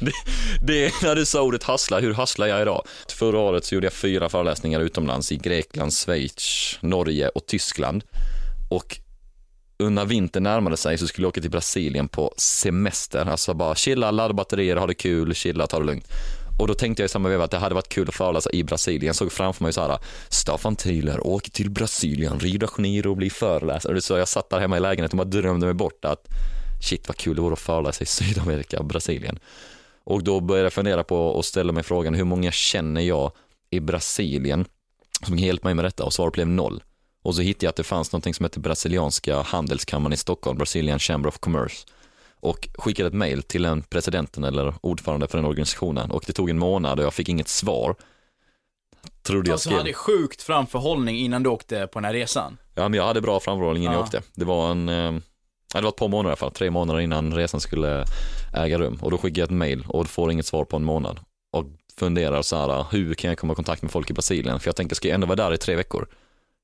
det, 0.00 0.12
det 0.62 0.86
är 0.86 1.04
när 1.04 1.14
du 1.14 1.26
sa 1.26 1.42
ordet 1.42 1.62
hassla, 1.62 2.00
hur 2.00 2.14
hasslar 2.14 2.46
jag 2.46 2.62
idag? 2.62 2.86
Förra 3.08 3.38
året 3.38 3.64
så 3.64 3.74
gjorde 3.74 3.86
jag 3.86 3.92
fyra 3.92 4.28
föreläsningar 4.28 4.80
utomlands 4.80 5.32
i 5.32 5.36
Grekland, 5.36 5.92
Schweiz, 5.92 6.78
Norge 6.80 7.28
och 7.28 7.46
Tyskland. 7.46 8.04
Och 8.70 8.98
när 9.78 10.04
vintern 10.04 10.42
närmade 10.42 10.76
sig 10.76 10.98
så 10.98 11.06
skulle 11.06 11.24
jag 11.24 11.28
åka 11.28 11.40
till 11.40 11.50
Brasilien 11.50 12.08
på 12.08 12.34
semester, 12.36 13.26
alltså 13.26 13.54
bara 13.54 13.74
chilla, 13.74 14.10
ladda 14.10 14.34
batterier, 14.34 14.76
ha 14.76 14.86
det 14.86 14.94
kul, 14.94 15.34
chilla, 15.34 15.66
ta 15.66 15.78
det 15.78 15.86
lugnt. 15.86 16.08
Och 16.58 16.68
då 16.68 16.74
tänkte 16.74 17.02
jag 17.02 17.06
i 17.06 17.08
samma 17.08 17.28
veva 17.28 17.44
att 17.44 17.50
det 17.50 17.58
hade 17.58 17.74
varit 17.74 17.88
kul 17.88 18.08
att 18.08 18.14
föreläsa 18.14 18.50
i 18.50 18.64
Brasilien. 18.64 19.06
Jag 19.06 19.16
såg 19.16 19.32
framför 19.32 19.64
mig 19.64 19.72
så 19.72 19.80
här, 19.80 19.98
Staffan 20.28 20.76
Taylor 20.76 21.26
åker 21.26 21.50
till 21.50 21.70
Brasilien, 21.70 22.38
Rio 22.40 22.58
de 22.58 22.68
Janeiro 22.78 23.10
och 23.10 23.16
blir 23.16 23.30
föreläsare. 23.30 24.00
Så 24.00 24.18
jag 24.18 24.28
satt 24.28 24.50
där 24.50 24.60
hemma 24.60 24.76
i 24.76 24.80
lägenheten 24.80 25.20
och 25.20 25.26
bara 25.26 25.40
drömde 25.40 25.66
mig 25.66 25.74
bort 25.74 26.04
att 26.04 26.28
shit 26.82 27.08
vad 27.08 27.16
kul 27.16 27.36
det 27.36 27.42
vore 27.42 27.52
att 27.52 27.58
föreläsa 27.58 28.02
i 28.02 28.06
Sydamerika, 28.06 28.82
Brasilien. 28.82 29.38
Och 30.04 30.22
då 30.24 30.40
började 30.40 30.66
jag 30.66 30.72
fundera 30.72 31.04
på 31.04 31.16
och 31.26 31.44
ställa 31.44 31.72
mig 31.72 31.82
frågan, 31.82 32.14
hur 32.14 32.24
många 32.24 32.52
känner 32.52 33.00
jag 33.00 33.32
i 33.70 33.80
Brasilien 33.80 34.64
som 35.26 35.36
kan 35.36 35.46
hjälpa 35.46 35.68
mig 35.68 35.74
med 35.74 35.84
detta? 35.84 36.04
Och 36.04 36.12
svaret 36.12 36.32
blev 36.32 36.46
noll. 36.48 36.82
Och 37.22 37.34
så 37.34 37.42
hittade 37.42 37.66
jag 37.66 37.70
att 37.70 37.76
det 37.76 37.84
fanns 37.84 38.12
något 38.12 38.36
som 38.36 38.44
heter 38.44 38.60
brasilianska 38.60 39.42
handelskammaren 39.42 40.12
i 40.12 40.16
Stockholm, 40.16 40.58
Brazilian 40.58 40.98
Chamber 40.98 41.28
of 41.28 41.38
Commerce 41.38 41.86
och 42.40 42.68
skickade 42.78 43.06
ett 43.08 43.14
mail 43.14 43.42
till 43.42 43.62
den 43.62 43.82
presidenten 43.82 44.44
eller 44.44 44.74
ordförande 44.80 45.28
för 45.28 45.38
den 45.38 45.44
organisationen 45.46 46.10
och 46.10 46.24
det 46.26 46.32
tog 46.32 46.50
en 46.50 46.58
månad 46.58 46.98
och 47.00 47.04
jag 47.06 47.14
fick 47.14 47.28
inget 47.28 47.48
svar. 47.48 47.94
Trodde 49.22 49.48
jag 49.48 49.52
Alltså 49.54 49.68
skrev. 49.68 49.78
hade 49.78 49.92
sjukt 49.92 50.42
framförhållning 50.42 51.16
innan 51.18 51.42
du 51.42 51.50
åkte 51.50 51.86
på 51.86 51.98
den 51.98 52.04
här 52.04 52.12
resan. 52.12 52.56
Ja 52.74 52.88
men 52.88 52.98
jag 52.98 53.06
hade 53.06 53.20
bra 53.20 53.40
framförhållning 53.40 53.82
innan 53.82 53.94
jag 53.94 54.00
Ja. 54.02 54.04
åkte. 54.06 54.22
Det 54.34 54.44
var 54.44 54.70
en, 54.70 54.88
eh, 54.88 55.12
det 55.80 55.84
var 55.84 55.88
ett 55.88 55.96
par 55.96 56.08
månader 56.08 56.28
i 56.28 56.32
alla 56.32 56.36
fall, 56.36 56.50
tre 56.50 56.70
månader 56.70 57.00
innan 57.00 57.34
resan 57.34 57.60
skulle 57.60 58.04
äga 58.54 58.78
rum 58.78 58.98
och 59.02 59.10
då 59.10 59.18
skickade 59.18 59.40
jag 59.40 59.46
ett 59.46 59.50
mail 59.50 59.84
och 59.88 60.08
får 60.08 60.32
inget 60.32 60.46
svar 60.46 60.64
på 60.64 60.76
en 60.76 60.84
månad 60.84 61.20
och 61.52 61.66
funderar 61.98 62.42
så 62.42 62.56
här, 62.56 62.86
hur 62.90 63.14
kan 63.14 63.28
jag 63.28 63.38
komma 63.38 63.52
i 63.52 63.56
kontakt 63.56 63.82
med 63.82 63.90
folk 63.90 64.10
i 64.10 64.12
Brasilien? 64.12 64.60
För 64.60 64.68
jag 64.68 64.76
tänker, 64.76 64.96
ska 64.96 65.08
jag 65.08 65.14
ändå 65.14 65.26
vara 65.26 65.36
där 65.36 65.54
i 65.54 65.58
tre 65.58 65.76
veckor? 65.76 66.06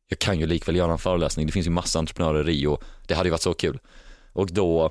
Jag 0.09 0.19
kan 0.19 0.41
ju 0.41 0.47
likväl 0.47 0.77
göra 0.77 0.93
en 0.93 0.99
föreläsning, 0.99 1.47
det 1.47 1.53
finns 1.53 1.67
ju 1.67 1.71
massa 1.71 1.99
entreprenörer 1.99 2.41
i 2.41 2.53
Rio, 2.53 2.79
det 3.07 3.15
hade 3.15 3.27
ju 3.27 3.31
varit 3.31 3.43
så 3.43 3.55
kul. 3.55 3.79
Och 4.33 4.53
då 4.53 4.91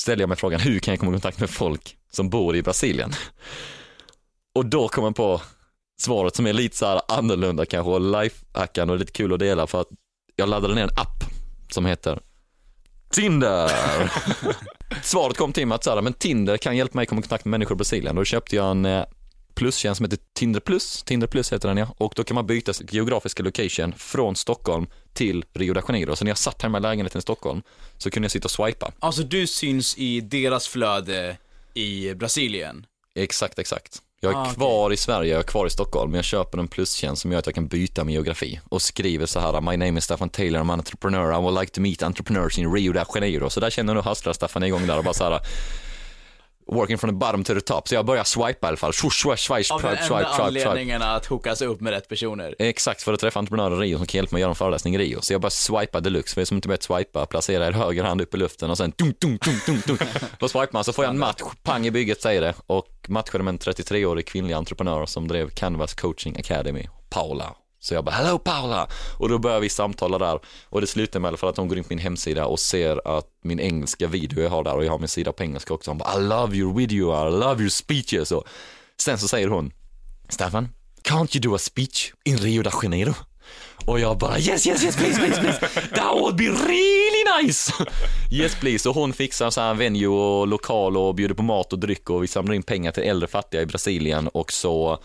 ställer 0.00 0.22
jag 0.22 0.28
mig 0.28 0.38
frågan, 0.38 0.60
hur 0.60 0.78
kan 0.78 0.92
jag 0.92 1.00
komma 1.00 1.12
i 1.12 1.14
kontakt 1.14 1.40
med 1.40 1.50
folk 1.50 1.96
som 2.10 2.30
bor 2.30 2.56
i 2.56 2.62
Brasilien? 2.62 3.12
Och 4.54 4.66
då 4.66 4.88
kom 4.88 5.04
jag 5.04 5.16
på 5.16 5.40
svaret 6.00 6.36
som 6.36 6.46
är 6.46 6.52
lite 6.52 6.76
så 6.76 6.86
här 6.86 7.00
annorlunda 7.08 7.66
kanske 7.66 7.90
och 7.90 8.22
lifehackande 8.22 8.92
och 8.92 9.00
lite 9.00 9.12
kul 9.12 9.32
att 9.32 9.38
dela 9.38 9.66
för 9.66 9.80
att 9.80 9.88
jag 10.36 10.48
laddade 10.48 10.74
ner 10.74 10.82
en 10.82 10.88
app 10.88 11.24
som 11.70 11.86
heter 11.86 12.20
Tinder. 13.10 13.70
Svaret 15.02 15.36
kom 15.36 15.52
till 15.52 15.66
mig 15.66 15.76
att 15.76 15.84
så 15.84 15.90
här, 15.90 16.02
men 16.02 16.12
Tinder 16.12 16.56
kan 16.56 16.76
hjälpa 16.76 16.96
mig 16.96 17.06
komma 17.06 17.18
i 17.18 17.22
kontakt 17.22 17.44
med 17.44 17.50
människor 17.50 17.74
i 17.74 17.76
Brasilien. 17.76 18.16
Då 18.16 18.24
köpte 18.24 18.56
jag 18.56 18.70
en 18.70 18.84
eh, 18.84 19.04
plustjänst 19.54 19.96
som 19.96 20.04
heter 20.04 20.18
Tinder 20.32 20.60
Plus. 20.60 21.02
Tinder 21.02 21.26
Plus 21.26 21.52
heter 21.52 21.68
den 21.68 21.76
ja. 21.76 21.94
Och 21.98 22.12
då 22.16 22.24
kan 22.24 22.34
man 22.34 22.46
byta 22.46 22.72
geografiska 22.90 23.42
location 23.42 23.92
från 23.96 24.36
Stockholm 24.36 24.86
till 25.12 25.44
Rio 25.52 25.74
de 25.74 25.82
Janeiro. 25.88 26.16
Så 26.16 26.24
när 26.24 26.30
jag 26.30 26.38
satt 26.38 26.62
hemma 26.62 26.78
i 26.78 26.80
lägenheten 26.80 27.18
i 27.18 27.22
Stockholm 27.22 27.62
så 27.98 28.10
kunde 28.10 28.24
jag 28.24 28.30
sitta 28.30 28.44
och 28.46 28.50
swipa. 28.50 28.92
Alltså 28.98 29.22
du 29.22 29.46
syns 29.46 29.98
i 29.98 30.20
deras 30.20 30.68
flöde 30.68 31.36
i 31.74 32.14
Brasilien. 32.14 32.86
Exakt, 33.14 33.58
exakt. 33.58 34.02
Jag 34.20 34.32
är 34.32 34.36
Ah, 34.36 34.44
kvar 34.44 34.92
i 34.92 34.96
Sverige, 34.96 35.30
jag 35.30 35.38
är 35.38 35.42
kvar 35.42 35.66
i 35.66 35.70
Stockholm, 35.70 36.10
men 36.10 36.18
jag 36.18 36.24
köper 36.24 36.58
en 36.58 36.68
plustjänst 36.68 37.22
som 37.22 37.32
gör 37.32 37.38
att 37.38 37.46
jag 37.46 37.54
kan 37.54 37.66
byta 37.66 38.04
min 38.04 38.12
geografi 38.14 38.60
och 38.68 38.82
skriver 38.82 39.26
så 39.26 39.40
här, 39.40 39.60
my 39.60 39.76
name 39.76 39.98
is 39.98 40.04
Staffan 40.04 40.28
Taylor, 40.28 40.60
I'm 40.60 40.62
an 40.62 40.70
entrepreneur, 40.70 41.32
I 41.32 41.42
would 41.42 41.60
like 41.60 41.72
to 41.72 41.80
meet 41.80 42.02
entrepreneurs 42.02 42.58
in 42.58 42.72
Rio 42.74 42.92
de 42.92 43.04
Janeiro. 43.14 43.50
Så 43.50 43.60
där 43.60 43.70
känner 43.70 43.94
nog 43.94 44.04
hustlar 44.04 44.32
Staffan 44.32 44.62
igång 44.62 44.86
där 44.86 44.98
och 44.98 45.04
bara 45.04 45.14
så 45.14 45.24
här, 45.24 45.40
working 46.68 46.98
from 46.98 47.10
the 47.10 47.16
bottom 47.16 47.44
to 47.44 47.54
the 47.54 47.60
top. 47.60 47.88
Så 47.88 47.94
jag 47.94 48.06
börjar 48.06 48.24
swipa 48.24 48.66
i 48.66 48.68
alla 48.68 48.76
fall, 48.76 48.92
swish, 48.92 49.22
swish, 49.22 49.38
swish, 49.38 49.72
Av 49.72 49.82
den 49.82 49.96
swipe, 49.96 50.14
enda 50.14 50.32
swipe, 50.32 50.42
anledningen 50.42 51.02
att 51.02 51.26
hookas 51.26 51.62
upp 51.62 51.80
med 51.80 51.92
rätt 51.92 52.08
personer. 52.08 52.54
Exakt, 52.58 53.02
för 53.02 53.12
att 53.12 53.20
träffa 53.20 53.38
entreprenörer 53.38 53.84
i 53.84 53.86
Rio 53.86 53.96
som 53.96 54.06
kan 54.06 54.18
hjälpa 54.18 54.34
mig 54.34 54.40
att 54.40 54.42
göra 54.42 54.50
en 54.50 54.56
föreläsning 54.56 54.94
i 54.94 54.98
Rio. 54.98 55.20
Så 55.20 55.32
jag 55.32 55.40
bara 55.40 55.50
swipar 55.50 56.00
deluxe, 56.00 56.34
för 56.34 56.40
det 56.40 56.42
är 56.42 56.46
som 56.46 56.56
inte 56.56 56.68
vet 56.68 56.82
swipa, 56.82 57.26
placera 57.26 57.66
er 57.66 57.72
höger 57.72 58.04
hand 58.04 58.20
upp 58.20 58.34
i 58.34 58.36
luften 58.36 58.70
och 58.70 58.78
sen 58.78 58.92
dunk, 58.96 59.20
dunk, 59.20 59.44
dunk, 59.44 59.66
dunk, 59.66 59.86
dunk. 59.86 60.00
Då 60.38 60.48
swipar 60.48 60.72
man 60.72 60.84
så 60.84 60.92
får 60.92 61.04
jag 61.04 61.12
en 61.12 61.18
match, 61.18 61.42
pang 61.62 61.86
i 61.86 61.90
bygget 61.90 62.22
säger 62.22 62.40
det 62.40 62.54
och 62.66 62.88
matchade 63.08 63.44
med 63.44 63.52
en 63.52 63.58
33-årig 63.58 64.26
kvinnlig 64.26 64.54
entreprenör 64.54 65.06
som 65.06 65.28
drev 65.28 65.50
Canvas 65.50 65.94
Coaching 65.94 66.36
Academy, 66.36 66.88
Paula. 67.10 67.54
Så 67.80 67.94
jag 67.94 68.04
bara, 68.04 68.14
hello 68.14 68.38
Paula! 68.38 68.88
Och 69.18 69.28
då 69.28 69.38
börjar 69.38 69.60
vi 69.60 69.68
samtala 69.68 70.18
där 70.18 70.40
och 70.68 70.80
det 70.80 70.86
slutar 70.86 71.20
med 71.20 71.26
i 71.26 71.30
alla 71.30 71.36
fall 71.36 71.50
att 71.50 71.56
hon 71.56 71.68
går 71.68 71.78
in 71.78 71.84
på 71.84 71.88
min 71.88 71.98
hemsida 71.98 72.46
och 72.46 72.60
ser 72.60 73.18
att 73.18 73.26
min 73.44 73.60
engelska 73.60 74.06
video 74.06 74.42
jag 74.42 74.50
har 74.50 74.64
där 74.64 74.74
och 74.74 74.84
jag 74.84 74.90
har 74.90 74.98
min 74.98 75.08
sida 75.08 75.32
på 75.32 75.42
engelska 75.42 75.74
också. 75.74 75.90
Hon 75.90 75.98
bara, 75.98 76.18
I 76.18 76.22
love 76.22 76.56
your 76.56 76.74
video, 76.74 77.28
I 77.28 77.30
love 77.30 77.60
your 77.60 77.70
speeches 77.70 78.32
och 78.32 78.48
sen 79.00 79.18
så 79.18 79.28
säger 79.28 79.48
hon, 79.48 79.72
Staffan, 80.28 80.68
can't 81.02 81.36
you 81.36 81.40
do 81.40 81.54
a 81.54 81.58
speech 81.58 82.12
in 82.24 82.36
Rio 82.38 82.62
de 82.62 82.70
Janeiro? 82.82 83.14
Och 83.86 84.00
jag 84.00 84.18
bara 84.18 84.38
yes, 84.38 84.66
yes, 84.66 84.84
yes, 84.84 84.96
please, 84.96 85.18
please, 85.20 85.40
please. 85.40 85.58
That 85.94 86.14
would 86.14 86.36
be 86.36 86.44
really 86.44 87.42
nice. 87.42 87.72
Yes, 88.30 88.54
please. 88.60 88.88
Och 88.88 88.94
hon 88.94 89.12
fixar 89.12 89.50
så 89.50 89.60
här 89.60 89.74
venue 89.74 90.06
och 90.06 90.46
lokal 90.46 90.96
och 90.96 91.14
bjuder 91.14 91.34
på 91.34 91.42
mat 91.42 91.72
och 91.72 91.78
dryck 91.78 92.10
och 92.10 92.22
vi 92.22 92.26
samlar 92.26 92.54
in 92.54 92.62
pengar 92.62 92.92
till 92.92 93.02
äldre 93.02 93.28
fattiga 93.28 93.62
i 93.62 93.66
Brasilien 93.66 94.28
och 94.28 94.52
så 94.52 94.98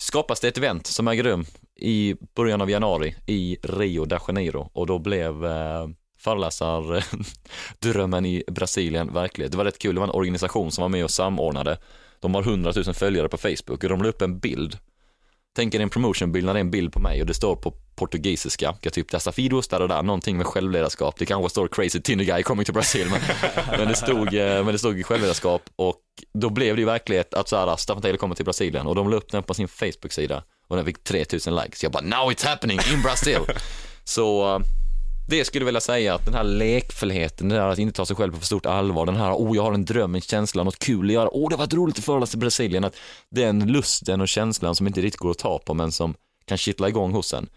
skapas 0.00 0.40
det 0.40 0.48
ett 0.48 0.58
event 0.58 0.86
som 0.86 1.08
äger 1.08 1.22
rum 1.22 1.44
i 1.80 2.14
början 2.34 2.60
av 2.60 2.70
januari 2.70 3.14
i 3.26 3.56
Rio 3.62 4.04
de 4.04 4.18
Janeiro 4.28 4.70
och 4.72 4.86
då 4.86 4.98
blev 4.98 5.44
eh, 5.44 5.88
föreläsardrömmen 6.18 8.26
i 8.26 8.44
Brasilien 8.46 9.14
verklighet. 9.14 9.52
Det 9.52 9.58
var 9.58 9.64
rätt 9.64 9.78
kul, 9.78 9.94
det 9.94 10.00
var 10.00 10.08
en 10.08 10.14
organisation 10.14 10.70
som 10.70 10.82
var 10.82 10.88
med 10.88 11.04
och 11.04 11.10
samordnade. 11.10 11.78
De 12.20 12.34
har 12.34 12.42
100 12.42 12.72
000 12.86 12.94
följare 12.94 13.28
på 13.28 13.38
Facebook 13.38 13.84
och 13.84 13.88
de 13.88 14.02
la 14.02 14.08
upp 14.08 14.22
en 14.22 14.38
bild 14.38 14.78
Tänk 15.56 15.74
er 15.74 15.80
en 15.80 15.90
promotionbild 15.90 16.46
när 16.46 16.54
det 16.54 16.58
är 16.58 16.60
en 16.60 16.70
bild 16.70 16.92
på 16.92 17.00
mig 17.00 17.20
och 17.20 17.26
det 17.26 17.34
står 17.34 17.56
på 17.56 17.74
portugisiska, 17.96 18.74
jag 18.80 18.92
typ 18.92 19.10
desafidos 19.10 19.68
där 19.68 19.82
och 19.82 19.88
där, 19.88 20.02
någonting 20.02 20.36
med 20.36 20.46
självledarskap. 20.46 21.14
Det 21.18 21.26
kanske 21.26 21.50
står 21.50 21.68
crazy 21.68 22.00
Tinder 22.00 22.24
guy 22.24 22.42
coming 22.42 22.64
to 22.64 22.72
Brazil, 22.72 23.06
men, 23.10 23.20
men, 23.78 23.88
det 23.88 23.94
stod, 23.94 24.34
eh, 24.34 24.64
men 24.64 24.66
det 24.66 24.78
stod 24.78 25.06
självledarskap 25.06 25.62
och 25.76 25.96
då 26.34 26.50
blev 26.50 26.76
det 26.76 26.80
ju 26.80 26.86
verklighet 26.86 27.34
att 27.34 27.48
så 27.48 27.56
här, 27.56 27.76
Staffan 27.76 28.02
Taylor 28.02 28.18
kommer 28.18 28.34
till 28.34 28.44
Brasilien 28.44 28.86
och 28.86 28.94
de 28.94 29.10
la 29.10 29.16
upp 29.16 29.32
den 29.32 29.42
på 29.42 29.54
sin 29.54 29.68
Facebook-sida 29.68 30.44
och 30.68 30.76
den 30.76 30.84
fick 30.84 31.04
3000 31.04 31.56
likes. 31.56 31.82
Jag 31.82 31.92
bara, 31.92 32.04
now 32.04 32.32
it's 32.32 32.46
happening 32.46 32.78
in 32.92 33.02
Brazil. 33.02 33.40
Så 34.04 34.54
eh, 34.54 34.60
det 35.26 35.44
skulle 35.44 35.62
jag 35.62 35.66
vilja 35.66 35.80
säga 35.80 36.14
att 36.14 36.24
den 36.24 36.34
här 36.34 36.44
lekfullheten, 36.44 37.48
det 37.48 37.54
där 37.54 37.68
att 37.68 37.78
inte 37.78 37.96
ta 37.96 38.06
sig 38.06 38.16
själv 38.16 38.32
på 38.32 38.38
för 38.38 38.46
stort 38.46 38.66
allvar, 38.66 39.06
den 39.06 39.16
här, 39.16 39.32
oh 39.32 39.56
jag 39.56 39.62
har 39.62 39.72
en 39.72 39.84
dröm, 39.84 40.14
en 40.14 40.20
känsla, 40.20 40.62
något 40.62 40.78
kul 40.78 41.06
att 41.06 41.12
göra, 41.12 41.28
oh 41.32 41.50
det 41.50 41.56
var 41.56 41.66
roligt 41.66 41.98
att 41.98 42.04
föreläsa 42.04 42.36
i 42.36 42.40
Brasilien, 42.40 42.84
att 42.84 42.96
den 43.30 43.72
lusten 43.72 44.20
och 44.20 44.28
känslan 44.28 44.74
som 44.74 44.86
inte 44.86 45.00
riktigt 45.00 45.20
går 45.20 45.30
att 45.30 45.38
ta 45.38 45.58
på 45.58 45.74
men 45.74 45.92
som 45.92 46.14
kan 46.44 46.58
kittla 46.58 46.88
igång 46.88 47.12
hos 47.12 47.34
en, 47.34 47.48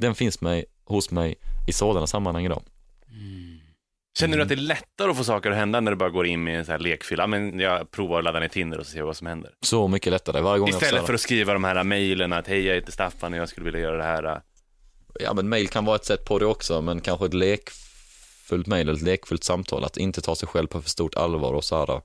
den 0.00 0.14
finns 0.14 0.40
mig, 0.40 0.64
hos 0.84 1.10
mig 1.10 1.34
i 1.68 1.72
sådana 1.72 2.06
sammanhang 2.06 2.44
idag. 2.44 2.62
Känner 4.18 4.36
du 4.36 4.42
att 4.42 4.48
det 4.48 4.54
är 4.54 4.56
lättare 4.56 5.10
att 5.10 5.16
få 5.16 5.24
saker 5.24 5.50
att 5.50 5.56
hända 5.56 5.80
när 5.80 5.90
du 5.90 5.96
bara 5.96 6.10
går 6.10 6.26
in 6.26 6.44
med 6.44 6.58
en 6.58 6.64
sån 6.64 6.72
här 6.72 6.78
lekfylla? 6.78 7.26
Men 7.26 7.60
jag 7.60 7.90
provar 7.90 8.18
att 8.18 8.24
ladda 8.24 8.40
ner 8.40 8.48
Tinder 8.48 8.78
och 8.78 8.86
så 8.86 8.92
ser 8.92 8.98
jag 8.98 9.06
vad 9.06 9.16
som 9.16 9.26
händer. 9.26 9.50
Så 9.60 9.88
mycket 9.88 10.12
lättare 10.12 10.40
varje 10.40 10.58
gång 10.58 10.68
jag 10.68 10.82
Istället 10.82 11.00
får 11.00 11.06
för 11.06 11.14
att 11.14 11.20
skriva 11.20 11.52
de 11.52 11.64
här 11.64 11.84
mejlen 11.84 12.32
att 12.32 12.46
hej 12.46 12.66
jag 12.66 12.74
heter 12.74 12.92
Staffan 12.92 13.32
och 13.32 13.38
jag 13.38 13.48
skulle 13.48 13.64
vilja 13.64 13.80
göra 13.80 13.96
det 13.96 14.02
här. 14.02 14.42
Ja 15.20 15.34
men 15.34 15.48
mail 15.48 15.68
kan 15.68 15.84
vara 15.84 15.96
ett 15.96 16.04
sätt 16.04 16.24
på 16.24 16.38
det 16.38 16.46
också, 16.46 16.80
men 16.80 17.00
kanske 17.00 17.26
ett 17.26 17.34
lekfullt 17.34 18.66
mail 18.66 18.88
eller 18.88 18.98
ett 18.98 19.04
lekfullt 19.04 19.44
samtal, 19.44 19.84
att 19.84 19.96
inte 19.96 20.20
ta 20.20 20.36
sig 20.36 20.48
själv 20.48 20.66
på 20.66 20.82
för 20.82 20.90
stort 20.90 21.14
allvar 21.14 21.52
och 21.52 21.64
så 21.64 21.78
här, 21.78 22.00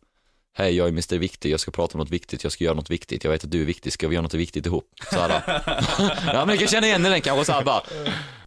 hej 0.53 0.75
jag 0.75 0.87
är 0.87 0.91
Mr 0.91 1.17
Viktig, 1.17 1.51
jag 1.51 1.59
ska 1.59 1.71
prata 1.71 1.93
om 1.93 1.99
något 1.99 2.09
viktigt, 2.09 2.43
jag 2.43 2.51
ska 2.51 2.63
göra 2.63 2.75
något 2.75 2.89
viktigt, 2.89 3.23
jag 3.23 3.31
vet 3.31 3.43
att 3.43 3.51
du 3.51 3.61
är 3.61 3.65
viktig, 3.65 3.93
ska 3.93 4.07
vi 4.07 4.15
göra 4.15 4.23
något 4.23 4.33
viktigt 4.33 4.65
ihop? 4.65 4.89
Så 5.11 5.19
här, 5.19 5.43
ja 6.33 6.45
men 6.45 6.49
jag 6.49 6.59
kan 6.59 6.67
känna 6.67 6.87
igen 6.87 7.03
den 7.03 7.21
kanske 7.21 7.45
så 7.45 7.51
här 7.51 7.63
bara, 7.63 7.81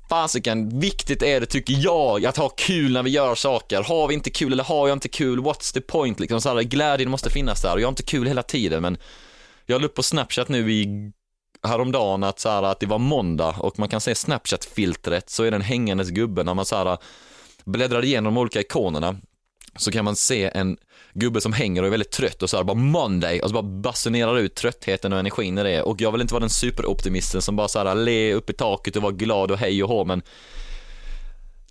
fasiken, 0.08 0.80
viktigt 0.80 1.22
är 1.22 1.40
det 1.40 1.46
tycker 1.46 1.74
jag, 1.78 2.26
att 2.26 2.36
ha 2.36 2.48
kul 2.48 2.92
när 2.92 3.02
vi 3.02 3.10
gör 3.10 3.34
saker, 3.34 3.82
har 3.82 4.08
vi 4.08 4.14
inte 4.14 4.30
kul 4.30 4.52
eller 4.52 4.64
har 4.64 4.88
jag 4.88 4.96
inte 4.96 5.08
kul, 5.08 5.40
what's 5.40 5.74
the 5.74 5.80
point? 5.80 6.20
Liksom, 6.20 6.40
så 6.40 6.48
här, 6.48 6.62
glädjen 6.62 7.10
måste 7.10 7.30
finnas 7.30 7.62
där. 7.62 7.74
Och 7.74 7.80
jag 7.80 7.86
har 7.86 7.92
inte 7.92 8.02
kul 8.02 8.26
hela 8.26 8.42
tiden 8.42 8.82
men 8.82 8.98
jag 9.66 9.80
la 9.80 9.86
upp 9.86 9.94
på 9.94 10.02
Snapchat 10.02 10.48
nu 10.48 10.72
i 10.72 11.12
häromdagen 11.62 12.24
att, 12.24 12.40
så 12.40 12.48
här, 12.48 12.62
att 12.62 12.80
det 12.80 12.86
var 12.86 12.98
måndag 12.98 13.54
och 13.58 13.78
man 13.78 13.88
kan 13.88 14.00
se 14.00 14.14
Snapchat-filtret 14.14 15.30
så 15.30 15.44
är 15.44 15.50
den 15.50 15.62
hängandes 15.62 16.08
gubbe 16.08 16.44
när 16.44 16.54
man 16.54 16.64
så 16.64 16.76
här, 16.76 16.98
bläddrar 17.64 18.04
igenom 18.04 18.34
de 18.34 18.40
olika 18.40 18.60
ikonerna 18.60 19.16
så 19.76 19.92
kan 19.92 20.04
man 20.04 20.16
se 20.16 20.50
en 20.54 20.76
gubbe 21.14 21.40
som 21.40 21.52
hänger 21.52 21.82
och 21.82 21.86
är 21.86 21.90
väldigt 21.90 22.10
trött 22.10 22.42
och 22.42 22.50
så 22.50 22.56
här 22.56 22.64
bara 22.64 22.74
Monday 22.74 23.40
och 23.40 23.48
så 23.48 23.54
bara 23.54 23.62
basunerar 23.62 24.38
ut 24.38 24.54
tröttheten 24.54 25.12
och 25.12 25.18
energin 25.18 25.58
i 25.58 25.62
det 25.62 25.82
och 25.82 26.00
jag 26.00 26.12
vill 26.12 26.20
inte 26.20 26.34
vara 26.34 26.40
den 26.40 26.50
superoptimisten 26.50 27.42
som 27.42 27.56
bara 27.56 27.68
så 27.68 27.78
här 27.78 27.94
le 27.94 28.34
upp 28.34 28.50
i 28.50 28.52
taket 28.52 28.96
och 28.96 29.02
vara 29.02 29.12
glad 29.12 29.50
och 29.50 29.58
hej 29.58 29.82
och 29.82 29.88
hå 29.88 30.04
men 30.04 30.22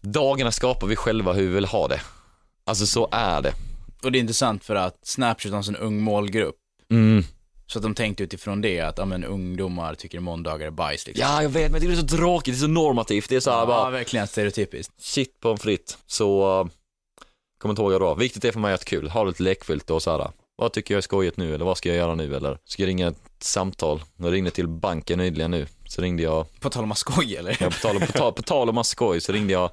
dagarna 0.02 0.52
skapar 0.52 0.88
vi 0.88 0.96
själva 0.96 1.34
hur 1.34 1.48
vi 1.48 1.54
vill 1.54 1.66
ha 1.66 1.88
det. 1.88 2.02
Alltså 2.66 2.86
så 2.86 3.10
är 3.12 3.42
det. 3.42 3.54
Och 4.04 4.12
det 4.12 4.18
är 4.18 4.20
intressant 4.20 4.64
för 4.64 4.76
att 4.76 5.00
Snapchat 5.04 5.52
har 5.52 5.58
en 5.58 5.64
sån 5.64 5.76
ung 5.76 6.02
målgrupp. 6.02 6.56
Mm. 6.92 7.24
Så 7.72 7.80
att 7.80 7.84
de 7.84 7.96
tänkte 7.96 8.24
utifrån 8.24 8.62
det 8.62 8.80
att, 8.80 8.98
ja 8.98 9.06
men 9.06 9.24
ungdomar 9.24 9.96
tycker 9.96 10.20
måndagar 10.20 10.68
är 10.68 10.72
bajs 10.72 11.08
liksom. 11.08 11.28
Ja, 11.28 11.42
jag 11.42 11.50
vet, 11.50 11.72
men 11.72 11.82
det 11.82 11.88
är 11.88 11.96
så 11.96 12.08
tråkigt, 12.08 12.54
det 12.54 12.58
är 12.58 12.62
så 12.62 12.68
normativt, 12.68 13.30
det 13.30 13.36
är 13.36 13.40
så 13.40 13.52
här 13.52 13.60
ja 13.60 13.66
bara 13.66 13.90
verkligen 13.90 14.28
stereotypiskt. 14.28 14.94
shit 15.02 15.40
på 15.40 15.50
en 15.50 15.58
fritt. 15.58 15.98
Så, 16.08 16.60
uh, 16.62 16.68
kommer 17.58 17.72
inte 17.72 17.82
ihåg 17.82 17.94
jag 17.94 18.02
då. 18.02 18.16
Viktigt 18.16 18.46
är 18.46 18.52
för 18.52 18.60
mig 18.60 18.74
att 18.74 18.86
kul, 18.86 19.10
ha 19.10 19.24
lite 19.24 19.44
lekfullt 19.44 19.90
och 19.90 20.04
så 20.04 20.12
här. 20.12 20.32
Vad 20.56 20.74
tycker 20.74 20.94
jag 20.94 20.98
är 20.98 21.02
skojigt 21.02 21.38
nu 21.38 21.56
eller 21.56 21.66
vad 21.66 21.78
ska 21.78 21.90
jag 21.90 21.98
göra 21.98 22.16
nu 22.16 22.36
eller 22.36 22.58
ska 22.66 22.84
jag 22.84 22.88
ringa 22.88 23.08
ett 23.08 23.18
samtal? 23.40 24.02
Jag 24.18 24.34
ringde 24.34 24.52
till 24.52 24.68
banken 24.68 25.20
nyligen 25.20 25.52
nu, 25.52 25.68
så 25.86 26.02
ringde 26.02 26.24
jag, 26.24 26.60
På 26.60 26.70
tal 26.70 26.84
om 26.84 26.92
att 26.92 26.98
skoja 26.98 27.40
eller? 27.40 27.58
ja, 27.60 27.70
på, 27.70 27.76
tal, 27.76 28.00
på, 28.00 28.12
tal, 28.12 28.34
på 28.34 28.42
tal 28.42 28.70
om 28.70 28.76
massa 28.76 28.92
skoj 28.92 29.22
så 29.22 29.32
ringde 29.32 29.54
jag 29.54 29.70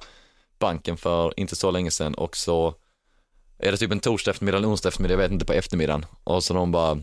banken 0.59 0.97
för 0.97 1.39
inte 1.39 1.55
så 1.55 1.71
länge 1.71 1.91
sedan 1.91 2.13
och 2.13 2.37
så 2.37 2.73
är 3.59 3.71
det 3.71 3.77
typ 3.77 3.91
en 3.91 3.99
torsdag 3.99 4.31
eftermiddag 4.31 4.57
eller 4.57 4.69
onsdag 4.69 4.89
eftermiddag, 4.89 5.13
jag 5.13 5.19
vet 5.19 5.31
inte, 5.31 5.45
på 5.45 5.53
eftermiddagen 5.53 6.05
och 6.23 6.43
så 6.43 6.53
de 6.53 6.71
bara 6.71 6.99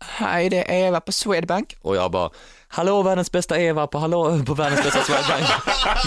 Hej, 0.00 0.50
det 0.50 0.70
är 0.70 0.86
Eva 0.86 1.00
på 1.00 1.12
Swedbank. 1.12 1.76
Och 1.82 1.96
jag 1.96 2.10
bara, 2.10 2.30
hallå 2.68 3.02
världens 3.02 3.32
bästa 3.32 3.60
Eva 3.60 3.86
på, 3.86 3.98
hallå, 3.98 4.42
på 4.46 4.54
världens 4.54 4.82
bästa 4.82 5.02
Swedbank. 5.02 5.44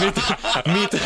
mitt, 0.00 0.92
mitt, 0.92 1.02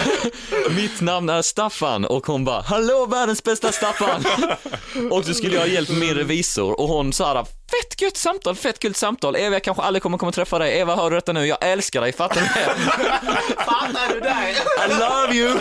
mitt 0.77 1.01
namn 1.01 1.29
är 1.29 1.43
Staffan 1.43 2.05
och 2.05 2.27
hon 2.27 2.45
bara, 2.45 2.61
hallå 2.61 3.07
världens 3.07 3.43
bästa 3.43 3.73
Staffan. 3.73 4.25
och 5.11 5.25
så 5.25 5.35
skulle 5.35 5.55
jag 5.55 5.61
ha 5.61 5.69
hjälp 5.69 5.89
med 5.89 5.99
min 5.99 6.15
revisor 6.15 6.81
och 6.81 6.89
hon 6.89 7.13
sa, 7.13 7.47
fett 7.75 8.01
gött 8.01 8.17
samtal, 8.17 8.55
fett 8.55 8.79
kul 8.79 8.95
samtal. 8.95 9.37
Eva, 9.37 9.55
jag 9.55 9.65
kanske 9.65 9.83
aldrig 9.83 10.03
kommer 10.03 10.19
komma 10.19 10.33
träffa 10.33 10.59
dig. 10.59 10.79
Eva, 10.79 10.97
hör 10.97 11.11
du 11.11 11.17
detta 11.17 11.33
nu? 11.33 11.47
Jag 11.47 11.59
älskar 11.61 12.01
dig, 12.01 12.13
fattar 12.13 12.41
du 12.41 12.47
det? 12.47 12.75
Fattar 13.65 14.15
du 14.15 14.21
det? 14.21 14.55
I 14.85 14.89
love 14.89 15.35
you! 15.35 15.59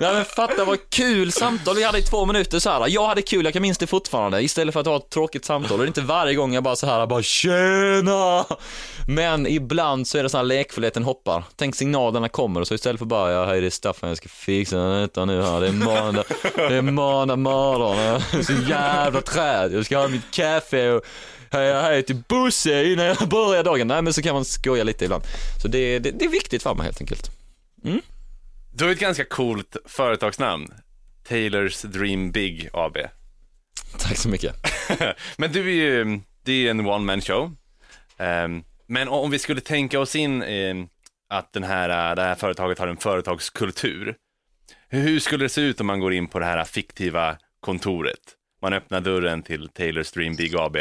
Nej 0.00 0.14
men 0.14 0.24
fatta 0.24 0.64
vad 0.64 0.90
kul 0.90 1.32
samtal 1.32 1.76
vi 1.76 1.84
hade 1.84 1.98
i 1.98 2.02
två 2.02 2.26
minuter 2.26 2.58
så 2.58 2.70
här. 2.70 2.88
Jag 2.88 3.06
hade 3.06 3.22
kul, 3.22 3.44
jag 3.44 3.52
kan 3.52 3.62
minnas 3.62 3.78
det 3.78 3.86
fortfarande, 3.86 4.42
istället 4.42 4.72
för 4.72 4.80
att 4.80 4.86
ha 4.86 4.96
ett 4.96 5.10
tråkigt 5.10 5.44
samtal. 5.44 5.72
Och 5.72 5.78
det 5.78 5.84
är 5.84 5.86
inte 5.86 6.00
varje 6.00 6.34
gång 6.34 6.54
jag 6.54 6.62
bara 6.62 6.76
så 6.76 6.86
här, 6.86 7.06
bara 7.06 7.22
tjena! 7.22 8.44
Men 9.08 9.46
ibland 9.46 10.08
så 10.08 10.18
är 10.18 10.22
det 10.22 10.28
så 10.28 10.36
här 10.36 10.44
lekfullheten 10.44 11.04
hoppar. 11.04 11.44
Tänk 11.56 11.76
signalerna 11.76 12.28
kommer 12.28 12.60
och 12.60 12.66
så 12.66 12.74
istället 12.74 12.98
för 12.98 13.06
bara, 13.06 13.32
ja 13.32 13.44
hej 13.44 13.60
det 13.60 13.66
är 13.66 13.70
Staffan, 13.70 14.08
jag 14.08 14.16
ska 14.18 14.28
fixa 14.28 14.76
detta 14.76 15.24
nu 15.24 15.42
här, 15.42 15.60
det 15.60 15.68
är 15.68 15.72
måndag, 15.72 16.24
det 16.54 16.74
är 16.74 16.82
måndag 16.82 17.36
morgon, 17.36 17.96
jag 17.96 18.14
är 18.14 18.42
så 18.42 18.52
jävla 18.52 19.20
träd, 19.20 19.72
jag 19.72 19.86
ska 19.86 19.98
ha 19.98 20.08
mitt 20.08 20.30
kaffe 20.30 20.90
och 20.90 21.04
hej 21.50 21.72
hej 21.72 22.02
till 22.02 22.22
Bosse 22.28 22.84
innan 22.84 23.06
jag 23.06 23.28
börjar 23.28 23.64
dagen. 23.64 23.88
Nej 23.88 24.02
men 24.02 24.12
så 24.12 24.22
kan 24.22 24.34
man 24.34 24.44
skoja 24.44 24.84
lite 24.84 25.04
ibland. 25.04 25.24
Så 25.62 25.68
det, 25.68 25.98
det, 25.98 26.10
det 26.10 26.24
är 26.24 26.28
viktigt 26.28 26.62
för 26.62 26.74
mig 26.74 26.84
helt 26.84 27.00
enkelt. 27.00 27.30
Du 28.74 28.84
har 28.84 28.92
ett 28.92 28.98
ganska 28.98 29.24
coolt 29.24 29.76
företagsnamn. 29.84 30.68
Taylors 31.28 31.82
Dream 31.82 32.30
Big 32.30 32.68
AB. 32.72 32.96
Tack 33.98 34.16
så 34.16 34.28
mycket. 34.28 34.54
Men 35.36 35.52
du 35.52 35.60
är 35.60 35.74
ju, 35.74 36.20
det 36.42 36.52
är 36.52 36.70
en 36.70 36.86
one 36.86 37.04
man 37.04 37.20
show. 37.20 37.56
Ehm, 38.18 38.64
men 38.86 39.08
om 39.08 39.30
vi 39.30 39.38
skulle 39.38 39.60
tänka 39.60 40.00
oss 40.00 40.16
in 40.16 40.42
ehm, 40.42 40.88
att 41.28 41.52
den 41.52 41.64
här, 41.64 42.16
det 42.16 42.22
här 42.22 42.34
företaget 42.34 42.78
har 42.78 42.86
en 42.86 42.96
företagskultur. 42.96 44.16
Hur 44.88 45.20
skulle 45.20 45.44
det 45.44 45.48
se 45.48 45.60
ut 45.60 45.80
om 45.80 45.86
man 45.86 46.00
går 46.00 46.12
in 46.12 46.28
på 46.28 46.38
det 46.38 46.44
här 46.44 46.64
fiktiva 46.64 47.36
kontoret? 47.60 48.20
Man 48.62 48.72
öppnar 48.72 49.00
dörren 49.00 49.42
till 49.42 49.68
Taylors 49.68 50.10
Dream 50.10 50.36
Big 50.36 50.56
AB. 50.56 50.76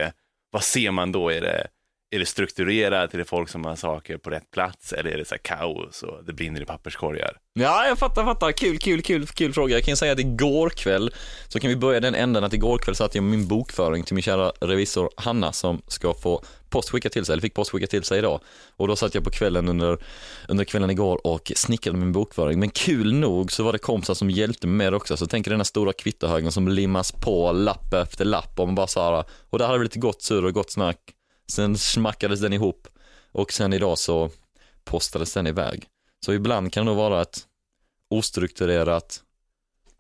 Vad 0.56 0.64
ser 0.64 0.92
man 0.92 1.12
då? 1.12 1.30
Är 1.30 1.42
det, 1.42 1.68
är 2.16 2.20
det 2.20 2.26
strukturerat, 2.26 3.14
är 3.14 3.18
det 3.18 3.26
folk 3.26 3.50
som 3.50 3.66
har 3.66 3.76
saker 3.76 4.18
på 4.18 4.30
rätt 4.30 4.52
plats 4.52 4.94
eller 4.94 5.12
är 5.12 5.18
det 5.18 5.26
så 5.26 5.36
här 5.36 5.40
kaos 5.40 6.04
och 6.04 6.26
det 6.26 6.34
brinner 6.34 6.62
i 6.62 6.66
papperskorgar? 6.66 7.38
Ja, 7.54 7.88
jag 7.88 8.00
fattar, 8.00 8.24
fattar. 8.24 8.52
Kul, 8.52 8.78
kul, 8.78 9.02
kul, 9.02 9.28
kul 9.28 9.54
fråga. 9.54 9.76
Jag 9.76 9.84
kan 9.84 9.98
säga 9.98 10.12
att 10.12 10.20
igår 10.20 10.70
kväll, 10.70 11.14
så 11.48 11.60
kan 11.60 11.70
vi 11.70 11.76
börja 11.76 12.00
den 12.00 12.16
änden 12.16 12.44
att 12.44 12.54
igår 12.54 12.78
kväll 12.78 12.96
satt 12.96 13.16
jag 13.16 13.24
med 13.24 13.38
min 13.40 13.48
bokföring 13.48 14.04
till 14.04 14.16
min 14.16 14.22
kära 14.22 14.50
revisor 14.62 15.10
Hanna 15.18 15.52
som 15.52 15.82
ska 15.88 16.14
få 16.14 16.44
post 16.76 16.90
skickat 16.90 17.14
till 17.14 17.26
sig, 17.26 17.34
eller 17.34 17.42
fick 17.42 17.54
post 17.54 17.72
skickat 17.72 17.90
till 17.90 18.04
sig 18.04 18.18
idag. 18.18 18.40
Och 18.70 18.88
då 18.88 18.96
satt 18.96 19.16
jag 19.16 19.24
på 19.24 19.30
kvällen 19.30 19.70
under, 19.70 19.98
under 20.48 20.66
kvällen 20.66 20.90
igår 20.90 21.28
och 21.28 21.52
snickrade 21.56 21.98
min 21.98 22.12
bokföring. 22.12 22.60
Men 22.60 22.70
kul 22.70 23.14
nog 23.14 23.52
så 23.52 23.64
var 23.64 23.74
det 23.74 23.80
kompisar 23.80 24.14
som 24.14 24.30
hjälpte 24.30 24.68
mig 24.68 24.78
med 24.78 24.94
det 24.94 24.98
också. 24.98 25.18
Så 25.18 25.28
tänker 25.28 25.52
den 25.52 25.60
här 25.60 25.64
stora 25.66 25.94
kvittohögen 25.94 26.52
som 26.52 26.68
limmas 26.68 27.12
på 27.12 27.52
lapp 27.52 27.94
efter 27.94 28.26
lapp 28.26 28.60
och 28.60 28.68
man 28.68 28.76
bara 28.76 28.88
så 28.88 29.02
här, 29.02 29.24
och 29.50 29.60
där 29.60 29.66
hade 29.66 29.80
vi 29.80 29.84
lite 29.84 30.00
gott 30.00 30.22
surr 30.22 30.46
och 30.46 30.54
gott 30.54 30.72
snack. 30.72 31.00
Sen 31.48 31.78
smackades 31.78 32.40
den 32.40 32.54
ihop 32.54 32.88
och 33.32 33.54
sen 33.54 33.74
idag 33.74 33.98
så 33.98 34.30
postades 34.84 35.34
den 35.34 35.48
iväg. 35.48 35.86
Så 36.26 36.34
ibland 36.34 36.74
kan 36.74 36.86
det 36.86 36.92
nog 36.92 36.98
vara 36.98 37.22
ett 37.22 37.40
ostrukturerat, 38.10 39.24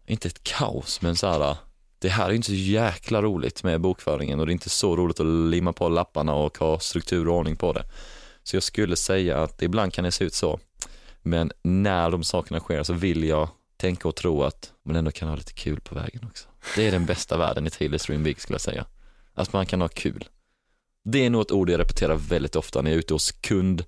inte 0.08 0.28
ett 0.28 0.44
kaos, 0.44 1.02
men 1.02 1.16
så 1.16 1.28
här, 1.28 1.56
det 2.00 2.10
här 2.10 2.30
är 2.30 2.34
inte 2.34 2.48
så 2.48 2.54
jäkla 2.54 3.22
roligt 3.22 3.64
med 3.64 3.82
bokföringen 3.82 4.40
och 4.40 4.46
det 4.46 4.50
är 4.52 4.54
inte 4.54 4.70
så 4.70 4.96
roligt 4.96 5.20
att 5.20 5.26
limma 5.26 5.74
på 5.74 5.90
lapparna 5.90 6.34
och 6.34 6.58
ha 6.58 6.80
struktur 6.80 7.28
och 7.28 7.36
ordning 7.36 7.56
på 7.56 7.74
det. 7.74 7.84
Så 8.44 8.56
jag 8.56 8.64
skulle 8.64 8.96
säga 8.96 9.44
att 9.44 9.62
ibland 9.62 9.94
kan 9.94 10.04
det 10.04 10.12
se 10.12 10.26
ut 10.26 10.34
så. 10.34 10.60
Men 11.22 11.52
när 11.62 12.12
de 12.12 12.24
sakerna 12.24 12.60
sker 12.60 12.84
så 12.84 12.94
vill 12.94 13.24
jag 13.24 13.50
tänka 13.78 14.08
och 14.08 14.16
tro 14.16 14.44
att 14.44 14.74
man 14.84 14.96
ändå 14.96 15.12
kan 15.12 15.30
ha 15.30 15.36
lite 15.36 15.54
kul 15.54 15.80
på 15.80 15.96
vägen 15.96 16.26
också. 16.30 16.48
Det 16.76 16.88
är 16.88 16.92
den 16.92 17.06
bästa 17.06 17.38
världen 17.38 17.68
i 17.68 17.70
Taylor 17.70 17.98
Stream 17.98 18.24
Big 18.24 18.42
skulle 18.42 18.56
jag 18.56 18.62
säga. 18.62 18.86
Att 19.34 19.54
man 19.54 19.66
kan 19.66 19.82
ha 19.82 19.88
kul. 19.88 20.30
Det 21.04 21.26
är 21.26 21.30
nog 21.30 21.42
ett 21.42 21.52
ord 21.52 21.70
jag 21.70 21.80
repeterar 21.80 22.16
väldigt 22.16 22.56
ofta 22.56 22.82
när 22.82 22.92
jag 22.92 22.96
är 22.96 23.00
ute 23.00 23.14
hos 23.14 23.32
kund, 23.32 23.86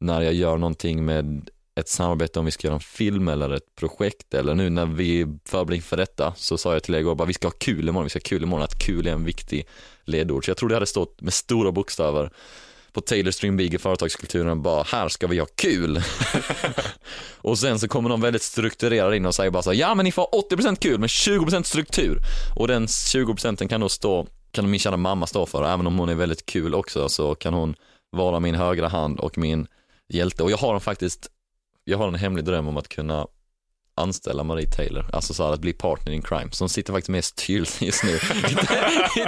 när 0.00 0.20
jag 0.20 0.34
gör 0.34 0.56
någonting 0.56 1.04
med 1.04 1.50
ett 1.80 1.88
samarbete 1.88 2.38
om 2.38 2.44
vi 2.44 2.50
ska 2.50 2.66
göra 2.66 2.74
en 2.74 2.80
film 2.80 3.28
eller 3.28 3.50
ett 3.50 3.74
projekt 3.74 4.34
eller 4.34 4.54
nu 4.54 4.70
när 4.70 4.86
vi 4.86 5.26
förbereder 5.44 5.82
för 5.82 5.96
detta 5.96 6.34
så 6.36 6.58
sa 6.58 6.72
jag 6.72 6.82
till 6.82 6.94
er 6.94 6.98
igår 6.98 7.14
bara 7.14 7.28
vi 7.28 7.34
ska 7.34 7.46
ha 7.46 7.52
kul 7.58 7.88
imorgon, 7.88 8.04
vi 8.04 8.10
ska 8.10 8.18
ha 8.18 8.24
kul 8.24 8.42
imorgon, 8.42 8.64
att 8.64 8.78
kul 8.78 9.06
är 9.06 9.12
en 9.12 9.24
viktig 9.24 9.66
ledord. 10.04 10.44
Så 10.44 10.50
jag 10.50 10.56
tror 10.56 10.68
det 10.68 10.74
hade 10.74 10.86
stått 10.86 11.20
med 11.20 11.32
stora 11.32 11.72
bokstäver 11.72 12.30
på 12.92 13.00
Taylor 13.00 13.30
Stream 13.30 13.56
Big 13.56 13.74
i 13.74 13.78
företagskulturen 13.78 14.62
bara 14.62 14.82
här 14.82 15.08
ska 15.08 15.26
vi 15.26 15.38
ha 15.38 15.46
kul. 15.46 16.02
och 17.36 17.58
sen 17.58 17.78
så 17.78 17.88
kommer 17.88 18.10
de 18.10 18.20
väldigt 18.20 18.42
strukturerade 18.42 19.16
in 19.16 19.26
och 19.26 19.34
säger 19.34 19.50
bara 19.50 19.62
så 19.62 19.74
ja 19.74 19.94
men 19.94 20.04
ni 20.04 20.12
får 20.12 20.22
ha 20.22 20.42
80% 20.50 20.76
kul 20.76 20.98
men 20.98 21.08
20% 21.08 21.62
struktur. 21.62 22.18
Och 22.56 22.68
den 22.68 22.86
20% 22.86 23.68
kan 23.68 23.80
då 23.80 23.88
stå, 23.88 24.26
kan 24.50 24.70
min 24.70 24.80
kära 24.80 24.96
mamma 24.96 25.26
stå 25.26 25.46
för, 25.46 25.64
även 25.64 25.86
om 25.86 25.98
hon 25.98 26.08
är 26.08 26.14
väldigt 26.14 26.46
kul 26.46 26.74
också 26.74 27.08
så 27.08 27.34
kan 27.34 27.54
hon 27.54 27.74
vara 28.10 28.40
min 28.40 28.54
högra 28.54 28.88
hand 28.88 29.20
och 29.20 29.38
min 29.38 29.66
hjälte. 30.08 30.42
Och 30.42 30.50
jag 30.50 30.56
har 30.56 30.80
faktiskt 30.80 31.30
jag 31.84 31.98
har 31.98 32.08
en 32.08 32.14
hemlig 32.14 32.44
dröm 32.44 32.68
om 32.68 32.76
att 32.76 32.88
kunna 32.88 33.26
anställa 33.96 34.44
Marie 34.44 34.70
Taylor, 34.70 35.10
alltså 35.12 35.34
så 35.34 35.44
här 35.44 35.52
att 35.52 35.60
bli 35.60 35.72
partner 35.72 36.12
in 36.12 36.22
crime, 36.22 36.50
som 36.50 36.68
sitter 36.68 36.92
faktiskt 36.92 37.08
med 37.08 37.18
i 37.18 37.22
styrelsen 37.22 37.86
just 37.86 38.04
nu. 38.04 38.10
I, 38.10 38.14
i, 38.14 39.22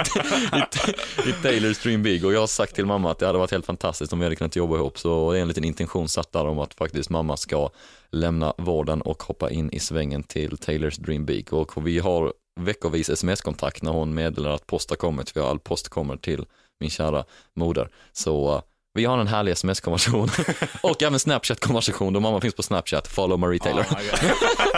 i, 1.25 1.29
i 1.29 1.33
Taylor 1.41 1.73
Stream 1.73 2.03
Big. 2.03 2.25
Och 2.25 2.33
jag 2.33 2.39
har 2.39 2.47
sagt 2.47 2.75
till 2.75 2.85
mamma 2.85 3.11
att 3.11 3.19
det 3.19 3.25
hade 3.25 3.39
varit 3.39 3.51
helt 3.51 3.65
fantastiskt 3.65 4.13
om 4.13 4.19
vi 4.19 4.25
hade 4.25 4.35
kunnat 4.35 4.55
jobba 4.55 4.75
ihop. 4.75 4.99
Så 4.99 5.31
det 5.31 5.37
är 5.37 5.41
en 5.41 5.47
liten 5.47 5.63
intention 5.63 6.09
satt 6.09 6.31
där 6.31 6.47
om 6.47 6.59
att 6.59 6.73
faktiskt 6.73 7.09
mamma 7.09 7.37
ska 7.37 7.69
lämna 8.11 8.53
vården 8.57 9.01
och 9.01 9.23
hoppa 9.23 9.51
in 9.51 9.69
i 9.71 9.79
svängen 9.79 10.23
till 10.23 10.57
Taylors 10.57 10.97
Dream 10.97 11.25
Big. 11.25 11.53
Och 11.53 11.87
vi 11.87 11.99
har 11.99 12.33
veckovis 12.59 13.09
sms-kontakt 13.09 13.81
när 13.81 13.91
hon 13.91 14.13
meddelar 14.13 14.51
att 14.51 14.67
post 14.67 14.89
har 14.89 14.97
kommit, 14.97 15.29
för 15.29 15.49
all 15.49 15.59
post 15.59 15.89
kommer 15.89 16.17
till 16.17 16.45
min 16.79 16.89
kära 16.89 17.25
moder. 17.53 17.89
Så 18.13 18.63
vi 18.97 19.05
har 19.05 19.17
en 19.17 19.27
härlig 19.27 19.51
sms-konversation 19.51 20.29
och 20.81 21.03
även 21.03 21.19
Snapchat-konversation 21.19 22.13
då 22.13 22.19
mamma 22.19 22.41
finns 22.41 22.53
på 22.53 22.63
Snapchat, 22.63 23.07
follow 23.07 23.39
Marie 23.39 23.59
Taylor. 23.59 23.81
Oh 23.81 23.93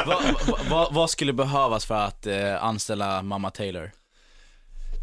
vad, 0.07 0.23
vad, 0.69 0.93
vad 0.93 1.09
skulle 1.09 1.33
behövas 1.33 1.85
för 1.85 1.95
att 1.95 2.27
eh, 2.27 2.63
anställa 2.63 3.21
mamma 3.21 3.51
Taylor? 3.51 3.91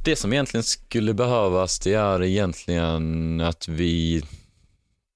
Det 0.05 0.17
som 0.17 0.33
egentligen 0.33 0.65
skulle 0.65 1.15
behövas 1.15 1.79
det 1.79 1.95
är 1.95 2.23
egentligen 2.23 3.41
att 3.41 3.69
vi 3.69 4.23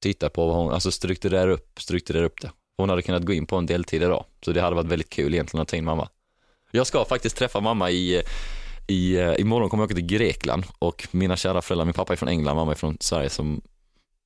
tittar 0.02 0.28
på 0.28 0.46
vad 0.46 0.56
hon, 0.56 0.72
alltså 0.72 0.92
strukturerar 0.92 1.48
upp, 1.48 1.80
strukturerar 1.80 2.24
upp 2.24 2.40
det. 2.40 2.50
Hon 2.76 2.88
hade 2.88 3.02
kunnat 3.02 3.24
gå 3.24 3.32
in 3.32 3.46
på 3.46 3.56
en 3.56 3.66
deltid 3.66 4.02
idag, 4.02 4.24
så 4.44 4.52
det 4.52 4.60
hade 4.60 4.76
varit 4.76 4.90
väldigt 4.90 5.10
kul 5.10 5.34
egentligen 5.34 5.62
att 5.62 5.68
ta 5.68 5.76
in 5.76 5.84
mamma. 5.84 6.08
Jag 6.70 6.86
ska 6.86 7.04
faktiskt 7.04 7.36
träffa 7.36 7.60
mamma 7.60 7.90
i 7.90 8.22
i, 8.90 9.16
eh, 9.16 9.40
imorgon 9.40 9.70
kommer 9.70 9.82
jag 9.82 9.86
åka 9.86 9.94
till 9.94 10.06
Grekland 10.06 10.64
och 10.78 11.08
mina 11.10 11.36
kära 11.36 11.62
föräldrar, 11.62 11.84
min 11.84 11.94
pappa 11.94 12.12
är 12.12 12.16
från 12.16 12.28
England, 12.28 12.56
mamma 12.56 12.70
är 12.70 12.76
från 12.76 12.96
Sverige 13.00 13.30
som 13.30 13.60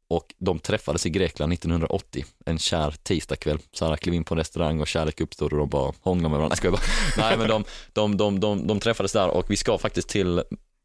och 0.08 0.34
de 0.38 0.58
träffades 0.58 1.06
i 1.06 1.10
Grekland 1.10 1.52
1980, 1.52 2.24
en 2.46 2.58
kär 2.58 2.94
tisdagkväll. 3.02 3.58
Sara 3.72 3.96
klev 3.96 4.14
in 4.14 4.24
på 4.24 4.34
en 4.34 4.38
restaurang 4.38 4.80
och 4.80 4.86
kärlek 4.86 5.20
uppstod 5.20 5.52
och 5.52 5.58
de 5.58 5.68
bara 5.68 5.92
hånglade 6.00 6.30
med 6.30 6.38
varandra. 6.38 6.56
Jag 6.62 6.72
bara. 6.72 6.82
Nej 7.16 7.38
men 7.38 7.48
de, 7.48 7.64
de, 7.92 8.16
de, 8.16 8.40
de, 8.40 8.66
de 8.66 8.80
träffades 8.80 9.12
där 9.12 9.28
och 9.28 9.50
vi 9.50 9.56
ska 9.56 9.78
faktiskt 9.78 10.08
till 10.08 10.42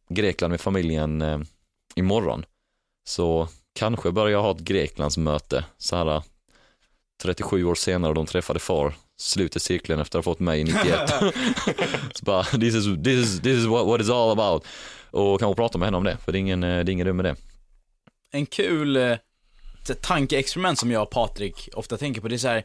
Grekland 0.10 0.52
med 0.52 0.62
familjen 0.62 1.22
eh, 1.22 1.40
imorgon. 1.96 2.46
Så 3.08 3.48
kanske 3.74 4.12
börjar 4.12 4.32
jag 4.32 4.42
ha 4.42 4.52
ett 4.52 4.60
Greklandsmöte 4.60 5.66
så 5.78 5.96
här 5.96 6.24
37 7.24 7.64
år 7.66 7.76
senare 7.76 8.10
och 8.10 8.16
de 8.16 8.26
träffade 8.26 8.60
far, 8.60 8.94
sluter 9.18 9.60
cirkeln 9.60 10.02
efter 10.02 10.20
att 10.20 10.26
ha 10.26 10.34
fått 10.34 10.40
mig 10.40 10.60
i 10.60 10.64
91. 10.64 11.10
så 12.14 12.26
bara, 12.26 12.44
this 12.44 12.76
is, 12.76 12.86
this 13.04 13.08
is, 13.08 13.42
this 13.42 13.58
is 13.58 13.66
what, 13.66 13.88
what 13.88 14.02
it's 14.02 14.14
all 14.14 14.32
about. 14.32 14.66
Och 15.12 15.40
kanske 15.40 15.56
prata 15.56 15.78
med 15.78 15.88
henne 15.88 15.98
om 15.98 16.04
det, 16.04 16.18
för 16.18 16.32
det 16.32 16.38
är 16.38 16.40
ingen, 16.40 16.64
eh, 16.64 16.70
det 16.70 16.92
är 16.92 16.94
ingen 16.94 17.08
dum 17.08 17.18
med 17.18 17.26
det 17.26 17.36
en 18.32 18.46
kul 18.46 18.96
eh, 18.96 19.18
tankeexperiment 20.02 20.80
som 20.80 20.92
jag 20.92 21.04
och 21.04 21.10
Patrik 21.10 21.70
ofta 21.74 21.98
tänker 21.98 22.22
på, 22.22 22.28
det 22.28 22.36
är 22.36 22.38
så 22.38 22.48
här, 22.48 22.64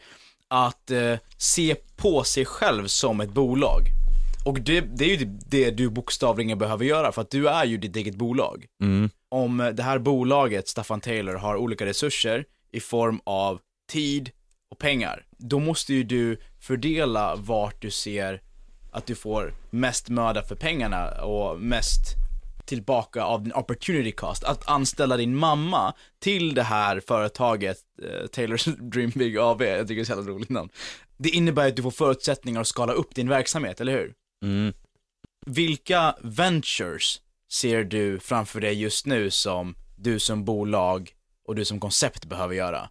att 0.49 0.91
eh, 0.91 1.15
se 1.37 1.77
på 1.97 2.25
sig 2.25 2.45
själv 2.45 2.87
som 2.87 3.21
ett 3.21 3.31
bolag. 3.31 3.83
Och 4.45 4.61
det, 4.61 4.81
det 4.81 5.05
är 5.05 5.09
ju 5.09 5.17
typ 5.17 5.29
det 5.47 5.71
du 5.71 5.91
bokstavligen 5.91 6.59
behöver 6.59 6.85
göra, 6.85 7.13
för 7.13 7.23
att 7.23 7.31
du 7.31 7.49
är 7.49 7.65
ju 7.65 7.77
ditt 7.77 7.97
eget 7.97 8.15
bolag. 8.15 8.67
Mm. 8.83 9.11
Om 9.29 9.73
det 9.75 9.83
här 9.83 9.99
bolaget, 9.99 10.69
Staffan 10.69 11.01
Taylor, 11.01 11.35
har 11.35 11.57
olika 11.57 11.87
resurser 11.87 12.45
i 12.73 12.81
form 12.81 13.21
av 13.25 13.61
tid 13.93 14.31
och 14.71 14.79
pengar, 14.79 15.27
då 15.31 15.59
måste 15.59 15.95
ju 15.95 16.05
du 16.05 16.41
fördela 16.61 17.37
vart 17.37 17.83
du 17.83 17.91
ser 17.91 18.41
att 18.93 19.07
du 19.07 19.15
får 19.15 19.55
mest 19.71 20.09
möda 20.09 20.43
för 20.43 20.55
pengarna 20.55 21.25
och 21.25 21.61
mest 21.61 22.24
tillbaka 22.67 23.23
av 23.23 23.43
din 23.43 23.53
opportunity 23.53 24.13
cost. 24.13 24.45
Att 24.45 24.69
anställa 24.69 25.17
din 25.17 25.37
mamma 25.37 25.95
till 26.19 26.55
det 26.55 26.63
här 26.63 27.01
företaget, 27.01 27.79
eh, 28.03 28.27
Taylors 28.27 28.65
Dream 28.79 29.11
Big 29.15 29.39
AB, 29.39 29.63
jag 29.63 29.89
tycker 29.89 29.95
det 29.95 30.01
är 30.01 30.05
så 30.05 30.13
jävla 30.13 30.33
roligt 30.33 30.49
namn. 30.49 30.71
Det 31.17 31.29
innebär 31.29 31.69
att 31.69 31.77
du 31.77 31.83
får 31.83 31.91
förutsättningar 31.91 32.61
att 32.61 32.67
skala 32.67 32.93
upp 32.93 33.15
din 33.15 33.29
verksamhet, 33.29 33.81
eller 33.81 33.93
hur? 33.93 34.15
Mm. 34.43 34.73
Vilka 35.47 36.15
ventures 36.23 37.21
ser 37.53 37.85
du 37.85 38.19
framför 38.21 38.61
dig 38.61 38.83
just 38.83 39.07
nu 39.07 39.31
som 39.31 39.75
du 39.97 40.19
som 40.19 40.45
bolag 40.45 41.11
och 41.47 41.55
du 41.55 41.65
som 41.65 41.81
koncept 41.81 42.25
behöver 42.25 42.55
göra? 42.55 42.89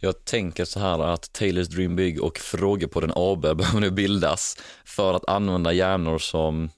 Jag 0.00 0.24
tänker 0.24 0.64
så 0.64 0.80
här 0.80 0.98
att 0.98 1.32
Taylors 1.32 1.68
Dream 1.68 1.96
Big 1.96 2.22
och 2.22 2.38
Frågor 2.38 2.86
på 2.86 3.00
den 3.00 3.12
AB 3.14 3.40
behöver 3.56 3.80
nu 3.80 3.90
bildas 3.90 4.56
för 4.84 5.14
att 5.14 5.28
använda 5.28 5.72
hjärnor 5.72 6.18
som 6.18 6.70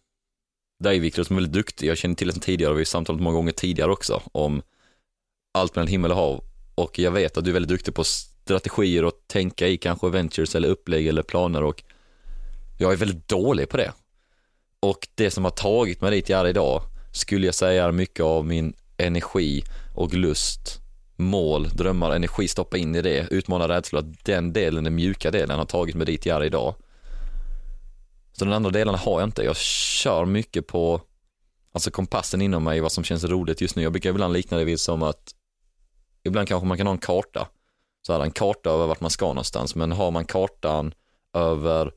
dig 0.79 0.99
Viktor 0.99 1.25
som 1.25 1.37
är 1.37 1.41
väldigt 1.41 1.53
duktig, 1.55 1.87
jag 1.87 1.99
känner 1.99 2.15
till 2.15 2.27
det 2.27 2.33
sedan 2.33 2.43
tidigare. 2.43 2.73
Och 2.73 2.79
vi 2.79 2.81
har 2.81 2.85
samtalat 2.85 3.23
många 3.23 3.37
gånger 3.37 3.53
tidigare 3.53 3.93
också 3.93 4.23
om 4.33 4.63
allt 5.55 5.77
mellan 5.77 5.89
himmel 5.89 6.11
och 6.11 6.17
hav. 6.17 6.45
Och 6.75 6.99
jag 6.99 7.11
vet 7.11 7.37
att 7.37 7.45
du 7.45 7.51
är 7.51 7.55
väldigt 7.55 7.69
duktig 7.69 7.95
på 7.95 8.05
strategier 8.05 9.05
och 9.05 9.13
tänka 9.27 9.69
i 9.69 9.77
kanske 9.77 10.09
ventures 10.09 10.55
eller 10.55 10.69
upplägg 10.69 11.07
eller 11.07 11.23
planer. 11.23 11.63
Och 11.63 11.83
jag 12.79 12.93
är 12.93 12.97
väldigt 12.97 13.29
dålig 13.29 13.69
på 13.69 13.77
det. 13.77 13.93
Och 14.81 15.09
det 15.15 15.31
som 15.31 15.45
har 15.45 15.51
tagit 15.51 16.01
mig 16.01 16.11
dit 16.11 16.29
jag 16.29 16.41
är 16.41 16.47
idag 16.47 16.83
skulle 17.13 17.47
jag 17.47 17.55
säga 17.55 17.85
är 17.85 17.93
mycket 17.93 18.25
av 18.25 18.47
min 18.47 18.75
energi 18.97 19.65
och 19.95 20.15
lust, 20.15 20.81
mål, 21.17 21.69
drömmar, 21.69 22.15
energi 22.15 22.49
stoppa 22.49 22.77
in 22.77 22.95
i 22.95 23.03
det, 23.03 23.29
utmana 23.31 23.69
rädslor, 23.69 24.15
den 24.23 24.53
delen, 24.53 24.85
den 24.85 24.95
mjuka 24.95 25.31
delen 25.31 25.59
har 25.59 25.67
tagit 25.67 25.95
mig 25.95 26.07
dit 26.07 26.27
jag 26.27 26.41
är 26.41 26.45
idag. 26.45 26.75
Så 28.39 28.45
den 28.45 28.55
andra 28.55 28.71
delen 28.71 28.95
har 28.95 29.21
jag 29.21 29.27
inte. 29.27 29.43
Jag 29.43 29.57
kör 29.57 30.25
mycket 30.25 30.67
på 30.67 31.01
alltså 31.73 31.91
kompassen 31.91 32.43
inom 32.43 32.65
mig, 32.65 32.81
vad 32.81 32.93
som 32.93 33.05
känns 33.05 33.25
roligt 33.25 33.61
just 33.61 33.77
nu. 33.77 33.83
Jag 33.83 33.93
brukar 33.93 34.11
ibland 34.11 34.33
likna 34.33 34.59
det 34.59 34.65
vid 34.65 34.81
som 34.81 35.03
att 35.03 35.35
ibland 36.25 36.49
kanske 36.49 36.67
man 36.67 36.77
kan 36.77 36.87
ha 36.87 36.95
en 36.95 36.99
karta. 36.99 37.49
Så 38.07 38.13
här, 38.13 38.21
en 38.21 38.31
karta 38.31 38.71
över 38.71 38.87
vart 38.87 39.01
man 39.01 39.11
ska 39.11 39.27
någonstans, 39.27 39.75
men 39.75 39.93
har 39.93 40.11
man 40.11 40.25
kartan 40.25 40.95
över 41.33 41.93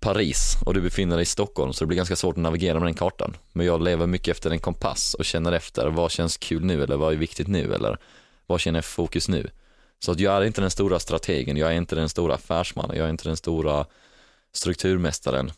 Paris 0.00 0.56
och 0.66 0.74
du 0.74 0.80
befinner 0.80 1.16
dig 1.16 1.22
i 1.22 1.26
Stockholm 1.26 1.72
så 1.72 1.84
det 1.84 1.86
blir 1.86 1.96
ganska 1.96 2.16
svårt 2.16 2.36
att 2.36 2.42
navigera 2.42 2.78
med 2.78 2.86
den 2.86 2.94
kartan. 2.94 3.36
Men 3.52 3.66
jag 3.66 3.82
lever 3.82 4.06
mycket 4.06 4.28
efter 4.28 4.50
en 4.50 4.58
kompass 4.58 5.14
och 5.14 5.24
känner 5.24 5.52
efter 5.52 5.86
vad 5.86 6.10
känns 6.10 6.36
kul 6.36 6.64
nu 6.64 6.82
eller 6.82 6.96
vad 6.96 7.12
är 7.12 7.16
viktigt 7.16 7.48
nu 7.48 7.74
eller 7.74 7.98
vad 8.46 8.60
känner 8.60 8.76
jag 8.76 8.84
fokus 8.84 9.28
nu. 9.28 9.50
Så 9.98 10.12
att 10.12 10.20
jag 10.20 10.34
är 10.34 10.44
inte 10.44 10.60
den 10.60 10.70
stora 10.70 10.98
strategen, 10.98 11.56
jag 11.56 11.70
är 11.70 11.76
inte 11.76 11.94
den 11.94 12.08
stora 12.08 12.34
affärsmannen, 12.34 12.96
jag 12.96 13.06
är 13.06 13.10
inte 13.10 13.28
den 13.28 13.36
stora 13.36 13.86
strukturmästaren. 14.52 15.50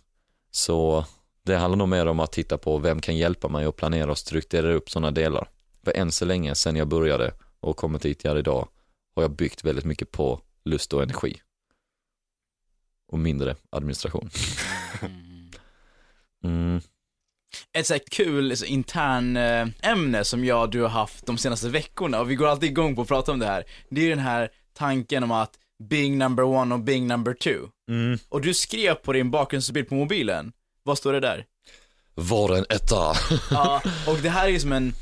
Så 0.50 1.04
det 1.42 1.56
handlar 1.56 1.76
nog 1.76 1.88
mer 1.88 2.06
om 2.06 2.20
att 2.20 2.32
titta 2.32 2.58
på 2.58 2.78
vem 2.78 3.00
kan 3.00 3.16
hjälpa 3.16 3.48
mig 3.48 3.64
att 3.64 3.76
planera 3.76 4.10
och 4.10 4.18
strukturera 4.18 4.74
upp 4.74 4.90
sådana 4.90 5.10
delar. 5.10 5.48
För 5.84 5.96
än 5.96 6.12
så 6.12 6.24
länge, 6.24 6.54
sen 6.54 6.76
jag 6.76 6.88
började 6.88 7.34
och 7.60 7.76
kommit 7.76 8.02
dit 8.02 8.24
jag 8.24 8.32
är 8.32 8.38
idag, 8.38 8.68
har 9.14 9.22
jag 9.22 9.30
byggt 9.30 9.64
väldigt 9.64 9.84
mycket 9.84 10.10
på 10.10 10.40
lust 10.64 10.92
och 10.92 11.02
energi. 11.02 11.40
Och 13.12 13.18
mindre 13.18 13.56
administration. 13.70 14.30
Mm. 16.44 16.80
Ett 17.72 17.86
så 17.86 17.94
här 17.94 18.02
kul 18.10 18.56
så 18.56 18.64
intern 18.64 19.36
eh, 19.36 19.68
ämne 19.82 20.24
som 20.24 20.44
jag 20.44 20.62
och 20.62 20.70
du 20.70 20.82
har 20.82 20.88
haft 20.88 21.26
de 21.26 21.38
senaste 21.38 21.68
veckorna 21.68 22.20
och 22.20 22.30
vi 22.30 22.34
går 22.34 22.46
alltid 22.46 22.70
igång 22.70 22.96
på 22.96 23.02
att 23.02 23.08
prata 23.08 23.32
om 23.32 23.38
det 23.38 23.46
här. 23.46 23.64
Det 23.88 24.00
är 24.00 24.10
den 24.10 24.18
här 24.18 24.50
tanken 24.72 25.22
om 25.22 25.30
att 25.30 25.58
being 25.82 26.18
number 26.18 26.44
one 26.44 26.74
och 26.74 26.80
being 26.80 27.06
number 27.06 27.34
two. 27.34 27.68
Mm. 27.88 28.18
Och 28.28 28.40
du 28.40 28.54
skrev 28.54 28.94
på 28.94 29.12
din 29.12 29.30
bakgrundsbild 29.30 29.88
på 29.88 29.94
mobilen, 29.94 30.52
vad 30.82 30.98
står 30.98 31.12
det 31.12 31.20
där? 31.20 31.44
Var 32.14 32.56
en 32.56 32.64
etta. 32.68 33.14
Ja, 33.50 33.82
och 34.06 34.18
det 34.22 34.28
här 34.28 34.48
är 34.48 34.58
som 34.58 34.72
en, 34.72 34.92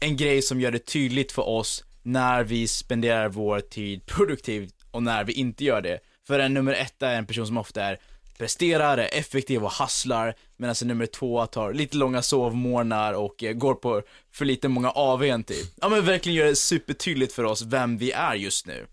en 0.00 0.16
grej 0.16 0.42
som 0.42 0.60
gör 0.60 0.70
det 0.70 0.86
tydligt 0.86 1.32
för 1.32 1.48
oss 1.48 1.84
när 2.02 2.44
vi 2.44 2.68
spenderar 2.68 3.28
vår 3.28 3.60
tid 3.60 4.06
produktivt 4.06 4.74
och 4.90 5.02
när 5.02 5.24
vi 5.24 5.32
inte 5.32 5.64
gör 5.64 5.82
det. 5.82 5.98
För 6.26 6.38
en 6.38 6.54
nummer 6.54 6.72
ett 6.72 7.02
är 7.02 7.14
en 7.14 7.26
person 7.26 7.46
som 7.46 7.58
ofta 7.58 7.82
är 7.82 7.98
presterar, 8.38 8.98
är 8.98 9.18
effektiv 9.18 9.64
och 9.64 9.70
hasslar, 9.70 10.34
medan 10.56 10.74
en 10.82 10.88
nummer 10.88 11.06
två 11.06 11.46
tar 11.46 11.72
lite 11.72 11.96
långa 11.96 12.22
sovmorgnar 12.22 13.12
och 13.12 13.44
eh, 13.44 13.52
går 13.52 13.74
på 13.74 14.02
för 14.32 14.44
lite 14.44 14.68
många 14.68 14.90
AWn 14.90 15.44
typ. 15.44 15.66
Ja 15.80 15.88
men 15.88 16.04
verkligen 16.04 16.36
gör 16.36 16.46
det 16.46 16.56
supertydligt 16.56 17.32
för 17.32 17.44
oss 17.44 17.62
vem 17.62 17.98
vi 17.98 18.12
är 18.12 18.34
just 18.34 18.66
nu. 18.66 18.86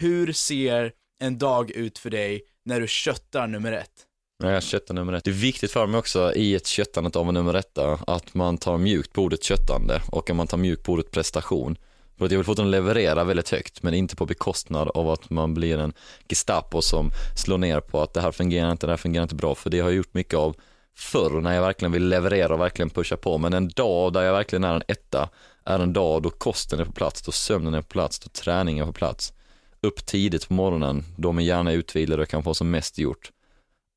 Hur 0.00 0.32
ser 0.32 0.92
en 1.20 1.38
dag 1.38 1.70
ut 1.70 1.98
för 1.98 2.10
dig 2.10 2.42
när 2.64 2.80
du 2.80 2.88
köttar 2.88 3.46
nummer 3.46 3.72
ett? 3.72 3.90
Nej, 4.42 4.52
jag 4.52 4.62
köttar 4.62 4.94
nummer 4.94 5.12
ett. 5.12 5.24
Det 5.24 5.30
är 5.30 5.34
viktigt 5.34 5.72
för 5.72 5.86
mig 5.86 5.98
också 5.98 6.32
i 6.34 6.54
ett 6.54 6.66
köttandet 6.66 7.16
av 7.16 7.28
en 7.28 7.34
nummer 7.34 7.54
etta 7.54 7.98
att 8.06 8.34
man 8.34 8.58
tar 8.58 8.78
mjukt 8.78 9.12
på 9.12 9.22
ordet 9.22 9.44
köttande 9.44 10.02
och 10.12 10.30
att 10.30 10.36
man 10.36 10.46
tar 10.46 10.56
mjukt 10.58 10.84
på 10.84 10.92
ordet 10.92 11.10
prestation. 11.10 11.78
För 12.18 12.24
att 12.24 12.30
jag 12.30 12.38
vill 12.38 12.44
fortfarande 12.44 12.78
leverera 12.78 13.24
väldigt 13.24 13.50
högt 13.50 13.82
men 13.82 13.94
inte 13.94 14.16
på 14.16 14.26
bekostnad 14.26 14.88
av 14.88 15.10
att 15.10 15.30
man 15.30 15.54
blir 15.54 15.78
en 15.78 15.92
Gestapo 16.28 16.82
som 16.82 17.10
slår 17.36 17.58
ner 17.58 17.80
på 17.80 18.02
att 18.02 18.14
det 18.14 18.20
här 18.20 18.32
fungerar 18.32 18.72
inte, 18.72 18.86
det 18.86 18.92
här 18.92 18.96
fungerar 18.96 19.22
inte 19.22 19.34
bra 19.34 19.54
för 19.54 19.70
det 19.70 19.80
har 19.80 19.88
jag 19.88 19.96
gjort 19.96 20.14
mycket 20.14 20.34
av 20.34 20.56
förr 20.96 21.40
när 21.40 21.54
jag 21.54 21.62
verkligen 21.62 21.92
vill 21.92 22.08
leverera 22.08 22.54
och 22.54 22.60
verkligen 22.60 22.90
pusha 22.90 23.16
på 23.16 23.38
men 23.38 23.52
en 23.52 23.68
dag 23.68 24.12
där 24.12 24.22
jag 24.22 24.32
verkligen 24.32 24.64
är 24.64 24.74
en 24.74 24.82
etta 24.88 25.28
är 25.64 25.78
en 25.78 25.92
dag 25.92 26.22
då 26.22 26.30
kosten 26.30 26.80
är 26.80 26.84
på 26.84 26.92
plats, 26.92 27.22
då 27.22 27.32
sömnen 27.32 27.74
är 27.74 27.82
på 27.82 27.88
plats, 27.88 28.18
då 28.18 28.28
träningen 28.28 28.82
är 28.82 28.86
på 28.86 28.92
plats. 28.92 29.32
Upp 29.80 30.06
tidigt 30.06 30.48
på 30.48 30.54
morgonen, 30.54 31.04
då 31.16 31.32
min 31.32 31.46
hjärna 31.46 31.72
är 31.72 31.76
utvilad 31.76 32.20
och 32.20 32.28
kan 32.28 32.42
få 32.42 32.54
som 32.54 32.70
mest 32.70 32.98
gjort 32.98 33.30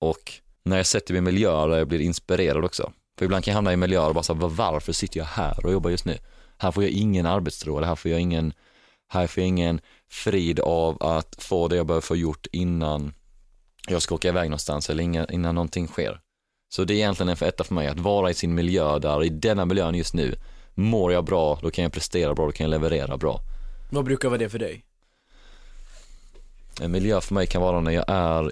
och 0.01 0.33
när 0.63 0.77
jag 0.77 0.85
sätter 0.85 1.13
mig 1.13 1.17
i 1.17 1.21
miljöer 1.21 1.67
där 1.67 1.77
jag 1.77 1.87
blir 1.87 1.99
inspirerad 1.99 2.65
också. 2.65 2.91
För 3.17 3.25
ibland 3.25 3.43
kan 3.43 3.51
jag 3.51 3.55
hamna 3.55 3.73
i 3.73 3.77
miljöer 3.77 4.07
och 4.07 4.15
bara 4.15 4.23
säga, 4.23 4.39
varför 4.47 4.93
sitter 4.93 5.19
jag 5.19 5.25
här 5.25 5.65
och 5.65 5.71
jobbar 5.71 5.89
just 5.89 6.05
nu? 6.05 6.17
Här 6.57 6.71
får 6.71 6.83
jag 6.83 6.91
ingen 6.91 7.25
arbetsro, 7.25 7.77
eller 7.77 7.87
här 7.87 7.95
får 7.95 8.11
jag 8.11 8.19
ingen, 8.19 8.53
här 9.07 9.27
får 9.27 9.41
jag 9.41 9.47
ingen 9.47 9.81
frid 10.09 10.59
av 10.59 11.03
att 11.03 11.35
få 11.43 11.67
det 11.67 11.75
jag 11.75 11.85
behöver 11.85 12.01
få 12.01 12.15
gjort 12.15 12.47
innan 12.51 13.13
jag 13.87 14.01
ska 14.01 14.15
åka 14.15 14.27
iväg 14.27 14.49
någonstans 14.49 14.89
eller 14.89 15.03
innan, 15.03 15.31
innan 15.31 15.55
någonting 15.55 15.87
sker. 15.87 16.19
Så 16.69 16.83
det 16.83 16.93
är 16.93 16.95
egentligen 16.95 17.29
en 17.29 17.37
för 17.37 17.45
etta 17.45 17.63
för 17.63 17.73
mig, 17.73 17.87
att 17.87 17.99
vara 17.99 18.29
i 18.29 18.33
sin 18.33 18.55
miljö 18.55 18.99
där, 18.99 19.23
i 19.23 19.29
denna 19.29 19.65
miljön 19.65 19.95
just 19.95 20.13
nu, 20.13 20.35
mår 20.73 21.13
jag 21.13 21.25
bra, 21.25 21.59
då 21.61 21.71
kan 21.71 21.83
jag 21.83 21.93
prestera 21.93 22.33
bra, 22.33 22.45
då 22.45 22.51
kan 22.51 22.63
jag 22.63 22.71
leverera 22.71 23.17
bra. 23.17 23.39
Vad 23.91 24.05
brukar 24.05 24.29
vara 24.29 24.39
det 24.39 24.49
för 24.49 24.59
dig? 24.59 24.85
En 26.81 26.91
miljö 26.91 27.21
för 27.21 27.33
mig 27.33 27.47
kan 27.47 27.61
vara 27.61 27.81
när 27.81 27.91
jag 27.91 28.05
är 28.07 28.51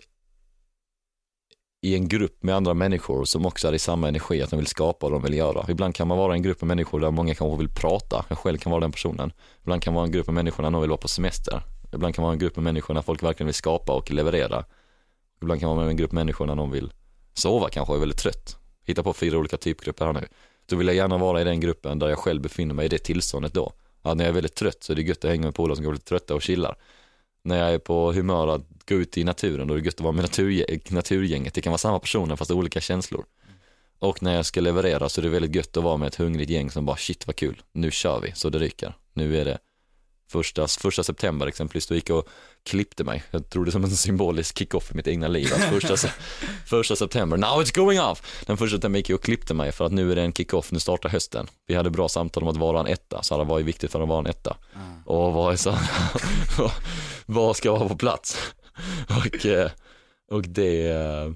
i 1.81 1.95
en 1.95 2.07
grupp 2.07 2.43
med 2.43 2.55
andra 2.55 2.73
människor 2.73 3.25
som 3.25 3.45
också 3.45 3.67
är 3.67 3.73
i 3.73 3.79
samma 3.79 4.07
energi, 4.07 4.41
att 4.41 4.49
de 4.49 4.55
vill 4.55 4.67
skapa 4.67 5.05
och 5.05 5.11
de 5.11 5.21
vill 5.21 5.33
göra. 5.33 5.65
Ibland 5.69 5.95
kan 5.95 6.07
man 6.07 6.17
vara 6.17 6.33
i 6.33 6.37
en 6.37 6.43
grupp 6.43 6.61
med 6.61 6.67
människor 6.67 6.99
där 6.99 7.11
många 7.11 7.35
kanske 7.35 7.57
vill 7.57 7.69
prata, 7.69 8.25
jag 8.29 8.37
själv 8.37 8.57
kan 8.57 8.71
vara 8.71 8.81
den 8.81 8.91
personen. 8.91 9.31
Ibland 9.61 9.81
kan 9.81 9.93
man 9.93 9.95
vara 9.95 10.05
en 10.05 10.11
grupp 10.11 10.27
med 10.27 10.35
människor 10.35 10.63
när 10.63 10.69
någon 10.69 10.81
vill 10.81 10.89
vara 10.89 10.97
på 10.97 11.07
semester. 11.07 11.61
Ibland 11.93 12.15
kan 12.15 12.21
man 12.21 12.27
vara 12.27 12.33
en 12.33 12.39
grupp 12.39 12.55
med 12.55 12.63
människor 12.63 12.93
när 12.93 13.01
folk 13.01 13.23
verkligen 13.23 13.45
vill 13.45 13.53
skapa 13.53 13.93
och 13.93 14.11
leverera. 14.11 14.65
Ibland 15.41 15.59
kan 15.59 15.69
man 15.69 15.77
vara 15.77 15.89
en 15.89 15.97
grupp 15.97 16.11
människor 16.11 16.45
när 16.45 16.55
någon 16.55 16.71
vill 16.71 16.93
sova 17.33 17.69
kanske 17.69 17.91
och 17.91 17.97
är 17.97 17.99
väldigt 17.99 18.19
trött. 18.19 18.57
Hitta 18.85 19.03
på 19.03 19.13
fyra 19.13 19.37
olika 19.37 19.57
typgrupper 19.57 20.05
här 20.05 20.13
nu. 20.13 20.27
Då 20.65 20.75
vill 20.75 20.87
jag 20.87 20.95
gärna 20.95 21.17
vara 21.17 21.41
i 21.41 21.43
den 21.43 21.59
gruppen 21.59 21.99
där 21.99 22.09
jag 22.09 22.17
själv 22.17 22.41
befinner 22.41 22.73
mig 22.73 22.85
i 22.85 22.89
det 22.89 22.97
tillståndet 22.97 23.53
då. 23.53 23.73
Att 24.01 24.17
när 24.17 24.23
jag 24.23 24.29
är 24.29 24.33
väldigt 24.33 24.55
trött 24.55 24.83
så 24.83 24.93
är 24.93 24.95
det 24.95 25.01
gött 25.01 25.25
att 25.25 25.31
hänga 25.31 25.45
med 25.45 25.55
polare 25.55 25.75
som 25.75 25.85
går 25.85 25.93
lite 25.93 26.05
trötta 26.05 26.35
och 26.35 26.41
chillar. 26.41 26.77
När 27.49 27.57
jag 27.57 27.73
är 27.73 27.79
på 27.79 28.11
humör 28.11 28.47
att 28.47 28.61
gå 28.89 28.95
ut 28.95 29.17
i 29.17 29.23
naturen, 29.23 29.67
då 29.67 29.73
är 29.73 29.77
det 29.77 29.85
gött 29.85 29.93
att 29.95 30.01
vara 30.01 30.11
med 30.11 30.23
naturgäng, 30.23 30.79
naturgänget. 30.89 31.53
Det 31.53 31.61
kan 31.61 31.71
vara 31.71 31.77
samma 31.77 31.99
personer 31.99 32.35
fast 32.35 32.51
olika 32.51 32.81
känslor. 32.81 33.25
Och 33.99 34.23
när 34.23 34.35
jag 34.35 34.45
ska 34.45 34.61
leverera 34.61 35.09
så 35.09 35.21
är 35.21 35.23
det 35.23 35.29
väldigt 35.29 35.55
gött 35.55 35.77
att 35.77 35.83
vara 35.83 35.97
med 35.97 36.07
ett 36.07 36.15
hungrigt 36.15 36.49
gäng 36.49 36.71
som 36.71 36.85
bara 36.85 36.97
shit 36.97 37.27
vad 37.27 37.35
kul, 37.35 37.61
nu 37.71 37.91
kör 37.91 38.19
vi 38.19 38.31
så 38.35 38.49
det 38.49 38.59
ryker. 38.59 38.93
Nu 39.13 39.37
är 39.37 39.45
det 39.45 39.57
första, 40.29 40.67
första 40.67 41.03
september 41.03 41.47
exempelvis, 41.47 41.87
då 41.87 41.95
gick 41.95 42.09
jag 42.09 42.17
och 42.17 42.27
klippte 42.63 43.03
mig. 43.03 43.23
Jag 43.31 43.49
tror 43.49 43.65
det 43.65 43.71
som 43.71 43.83
en 43.83 43.89
symbolisk 43.89 44.57
kick-off 44.57 44.91
i 44.91 44.95
mitt 44.95 45.07
egna 45.07 45.27
liv. 45.27 45.53
Att 45.53 45.63
första, 45.81 46.09
första 46.65 46.95
september, 46.95 47.37
now 47.37 47.61
it's 47.61 47.75
going 47.75 47.99
off! 47.99 48.43
Den 48.45 48.57
första 48.57 48.75
september 48.75 48.97
gick 48.97 49.09
jag 49.09 49.15
och 49.15 49.23
klippte 49.23 49.53
mig 49.53 49.71
för 49.71 49.85
att 49.85 49.91
nu 49.91 50.11
är 50.11 50.15
det 50.15 50.21
en 50.21 50.33
kick-off, 50.33 50.71
nu 50.71 50.79
startar 50.79 51.09
hösten. 51.09 51.47
Vi 51.67 51.75
hade 51.75 51.89
bra 51.89 52.09
samtal 52.09 52.43
om 52.43 52.49
att 52.49 52.57
vara 52.57 52.79
en 52.79 52.87
etta, 52.87 53.23
så 53.23 53.43
vad 53.43 53.59
är 53.59 53.63
viktigt 53.63 53.91
för 53.91 54.01
att 54.01 54.09
vara 54.09 54.19
en 54.19 54.27
etta? 54.27 54.57
Och 55.05 55.33
vad 55.33 55.53
är 55.53 55.57
så, 55.57 55.75
vad, 56.57 56.71
vad 57.25 57.55
ska 57.55 57.71
vara 57.71 57.89
på 57.89 57.97
plats? 57.97 58.37
Och, 59.09 59.45
eh, 59.45 59.71
och 60.31 60.41
det, 60.41 60.91
eh, 60.91 61.31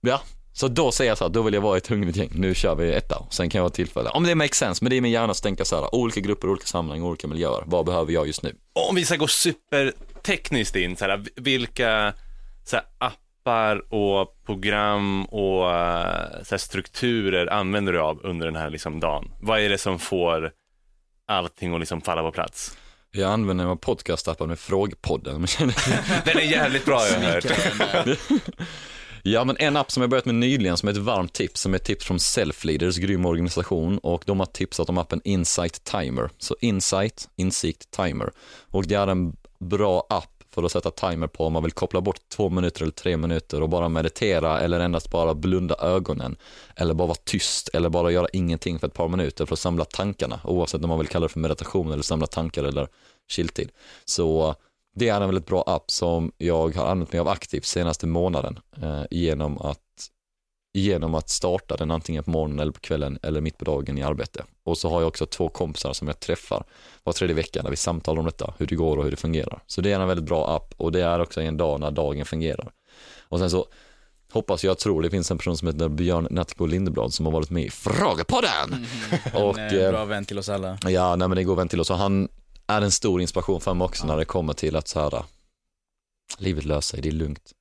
ja, 0.00 0.20
så 0.58 0.68
då 0.68 0.92
säger 0.92 1.10
jag 1.10 1.18
så 1.18 1.24
här, 1.24 1.30
då 1.30 1.42
vill 1.42 1.54
jag 1.54 1.60
vara 1.60 1.76
ett 1.76 1.86
hungrigt 1.86 2.16
gäng, 2.16 2.30
nu 2.32 2.54
kör 2.54 2.74
vi 2.74 2.92
etta. 2.92 3.26
Sen 3.30 3.50
kan 3.50 3.58
jag 3.58 3.64
ha 3.64 3.70
tillfälle, 3.70 4.10
om 4.10 4.24
det 4.24 4.34
makes 4.34 4.58
sense, 4.58 4.84
men 4.84 4.90
det 4.90 4.96
är 4.96 5.00
min 5.00 5.12
hjärna 5.12 5.30
att 5.30 5.42
tänka 5.42 5.64
så 5.64 5.76
här, 5.76 5.94
olika 5.94 6.20
grupper, 6.20 6.48
olika 6.48 6.66
sammanhang, 6.66 7.02
olika 7.02 7.26
miljöer, 7.26 7.62
vad 7.66 7.86
behöver 7.86 8.12
jag 8.12 8.26
just 8.26 8.42
nu? 8.42 8.56
Om 8.72 8.94
vi 8.94 9.04
ska 9.04 9.16
gå 9.16 9.26
supertekniskt 9.26 10.76
in, 10.76 10.96
så 10.96 11.04
här, 11.04 11.24
vilka 11.36 12.14
så 12.64 12.76
här, 12.76 12.84
appar 12.98 13.94
och 13.94 14.44
program 14.46 15.24
och 15.24 15.70
eh, 15.70 16.42
så 16.42 16.50
här, 16.50 16.58
strukturer 16.58 17.46
använder 17.46 17.92
du 17.92 18.00
av 18.00 18.20
under 18.22 18.46
den 18.46 18.56
här 18.56 18.70
liksom, 18.70 19.00
dagen? 19.00 19.30
Vad 19.40 19.60
är 19.60 19.68
det 19.68 19.78
som 19.78 19.98
får 19.98 20.52
allting 21.26 21.74
att 21.74 21.80
liksom 21.80 22.00
falla 22.00 22.22
på 22.22 22.32
plats? 22.32 22.76
Jag 23.10 23.32
använder 23.32 23.64
mig 23.64 23.72
av 23.72 23.76
podcastappen 23.76 24.48
med 24.48 24.58
Frågpodden. 24.58 25.46
Den 26.24 26.38
är 26.38 26.50
jävligt 26.50 26.84
bra 26.84 27.06
jag 27.06 27.20
har 27.20 27.32
hört. 27.32 28.18
Ja 29.32 29.44
men 29.44 29.56
en 29.58 29.76
app 29.76 29.90
som 29.90 30.00
jag 30.00 30.10
börjat 30.10 30.24
med 30.24 30.34
nyligen 30.34 30.76
som 30.76 30.88
är 30.88 30.92
ett 30.92 30.98
varmt 30.98 31.32
tips, 31.32 31.60
som 31.60 31.74
är 31.74 31.76
ett 31.76 31.84
tips 31.84 32.04
från 32.04 32.20
Selfleaders, 32.20 32.96
grym 32.96 33.26
organisation 33.26 33.98
och 33.98 34.22
de 34.26 34.40
har 34.40 34.46
tipsat 34.46 34.88
om 34.88 34.98
appen 34.98 35.20
Insight 35.24 35.84
Timer. 35.84 36.30
Så 36.38 36.56
Insight, 36.60 37.28
Insikt 37.36 37.90
Timer. 37.90 38.30
Och 38.60 38.86
det 38.86 38.94
är 38.94 39.06
en 39.06 39.36
bra 39.58 40.06
app 40.08 40.44
för 40.50 40.62
att 40.62 40.72
sätta 40.72 40.90
timer 40.90 41.26
på 41.26 41.46
om 41.46 41.52
man 41.52 41.62
vill 41.62 41.72
koppla 41.72 42.00
bort 42.00 42.20
två 42.28 42.48
minuter 42.48 42.82
eller 42.82 42.92
tre 42.92 43.16
minuter 43.16 43.62
och 43.62 43.68
bara 43.68 43.88
meditera 43.88 44.60
eller 44.60 44.80
endast 44.80 45.10
bara 45.10 45.34
blunda 45.34 45.74
ögonen. 45.74 46.36
Eller 46.76 46.94
bara 46.94 47.08
vara 47.08 47.18
tyst 47.24 47.68
eller 47.68 47.88
bara 47.88 48.10
göra 48.10 48.28
ingenting 48.32 48.78
för 48.78 48.86
ett 48.86 48.94
par 48.94 49.08
minuter 49.08 49.46
för 49.46 49.52
att 49.52 49.58
samla 49.58 49.84
tankarna 49.84 50.40
oavsett 50.44 50.82
om 50.82 50.88
man 50.88 50.98
vill 50.98 51.08
kalla 51.08 51.26
det 51.26 51.32
för 51.32 51.40
meditation 51.40 51.92
eller 51.92 52.02
samla 52.02 52.26
tankar 52.26 52.64
eller 52.64 52.88
chilltid. 53.28 53.70
Så 54.04 54.54
det 54.98 55.08
är 55.08 55.20
en 55.20 55.28
väldigt 55.28 55.46
bra 55.46 55.64
app 55.66 55.90
som 55.90 56.32
jag 56.38 56.76
har 56.76 56.86
använt 56.86 57.12
mig 57.12 57.20
av 57.20 57.28
aktivt 57.28 57.64
senaste 57.64 58.06
månaden 58.06 58.58
eh, 58.82 59.02
genom, 59.10 59.58
att, 59.58 60.10
genom 60.74 61.14
att 61.14 61.28
starta 61.28 61.76
den 61.76 61.90
antingen 61.90 62.24
på 62.24 62.30
morgonen 62.30 62.58
eller 62.58 62.72
på 62.72 62.80
kvällen 62.80 63.18
eller 63.22 63.40
mitt 63.40 63.58
på 63.58 63.64
dagen 63.64 63.98
i 63.98 64.02
arbete. 64.02 64.44
Och 64.62 64.78
så 64.78 64.90
har 64.90 65.00
jag 65.00 65.08
också 65.08 65.26
två 65.26 65.48
kompisar 65.48 65.92
som 65.92 66.08
jag 66.08 66.20
träffar 66.20 66.64
var 67.04 67.12
tredje 67.12 67.36
vecka 67.36 67.62
när 67.62 67.70
vi 67.70 67.76
samtalar 67.76 68.18
om 68.20 68.26
detta, 68.26 68.54
hur 68.58 68.66
det 68.66 68.74
går 68.74 68.96
och 68.96 69.04
hur 69.04 69.10
det 69.10 69.16
fungerar. 69.16 69.62
Så 69.66 69.80
det 69.80 69.92
är 69.92 70.00
en 70.00 70.08
väldigt 70.08 70.26
bra 70.26 70.56
app 70.56 70.74
och 70.76 70.92
det 70.92 71.02
är 71.02 71.20
också 71.20 71.40
en 71.40 71.56
dag 71.56 71.80
när 71.80 71.90
dagen 71.90 72.24
fungerar. 72.24 72.70
Och 73.28 73.38
sen 73.38 73.50
så 73.50 73.66
hoppas 74.32 74.64
jag 74.64 74.78
tror 74.78 75.02
det 75.02 75.10
finns 75.10 75.30
en 75.30 75.38
person 75.38 75.56
som 75.56 75.68
heter 75.68 75.88
Björn 75.88 76.28
Nattiko 76.30 76.66
Lindeblad 76.66 77.14
som 77.14 77.26
har 77.26 77.32
varit 77.32 77.50
med 77.50 77.64
i 77.64 77.70
Frågepodden. 77.70 78.86
Och, 79.34 79.58
en 79.58 79.76
eh, 79.76 79.84
eh, 79.84 79.90
bra 79.90 80.04
vän 80.04 80.24
till 80.24 80.38
oss 80.38 80.48
alla. 80.48 80.78
Ja, 80.86 81.16
nej 81.16 81.28
men 81.28 81.36
det 81.36 81.44
går 81.44 81.56
vän 81.56 81.68
till 81.68 81.80
oss. 81.80 81.90
Och 81.90 81.98
han 81.98 82.28
är 82.68 82.82
en 82.82 82.90
stor 82.90 83.20
inspiration 83.20 83.60
för 83.60 83.74
mig 83.74 83.84
också 83.84 84.06
när 84.06 84.16
det 84.16 84.24
kommer 84.24 84.52
till 84.52 84.76
att 84.76 84.88
så 84.88 85.00
här, 85.00 85.14
äh, 85.14 85.24
livet 86.38 86.64
löser 86.64 86.96
sig, 86.96 87.02
det 87.02 87.08
är 87.08 87.12
lugnt. 87.12 87.52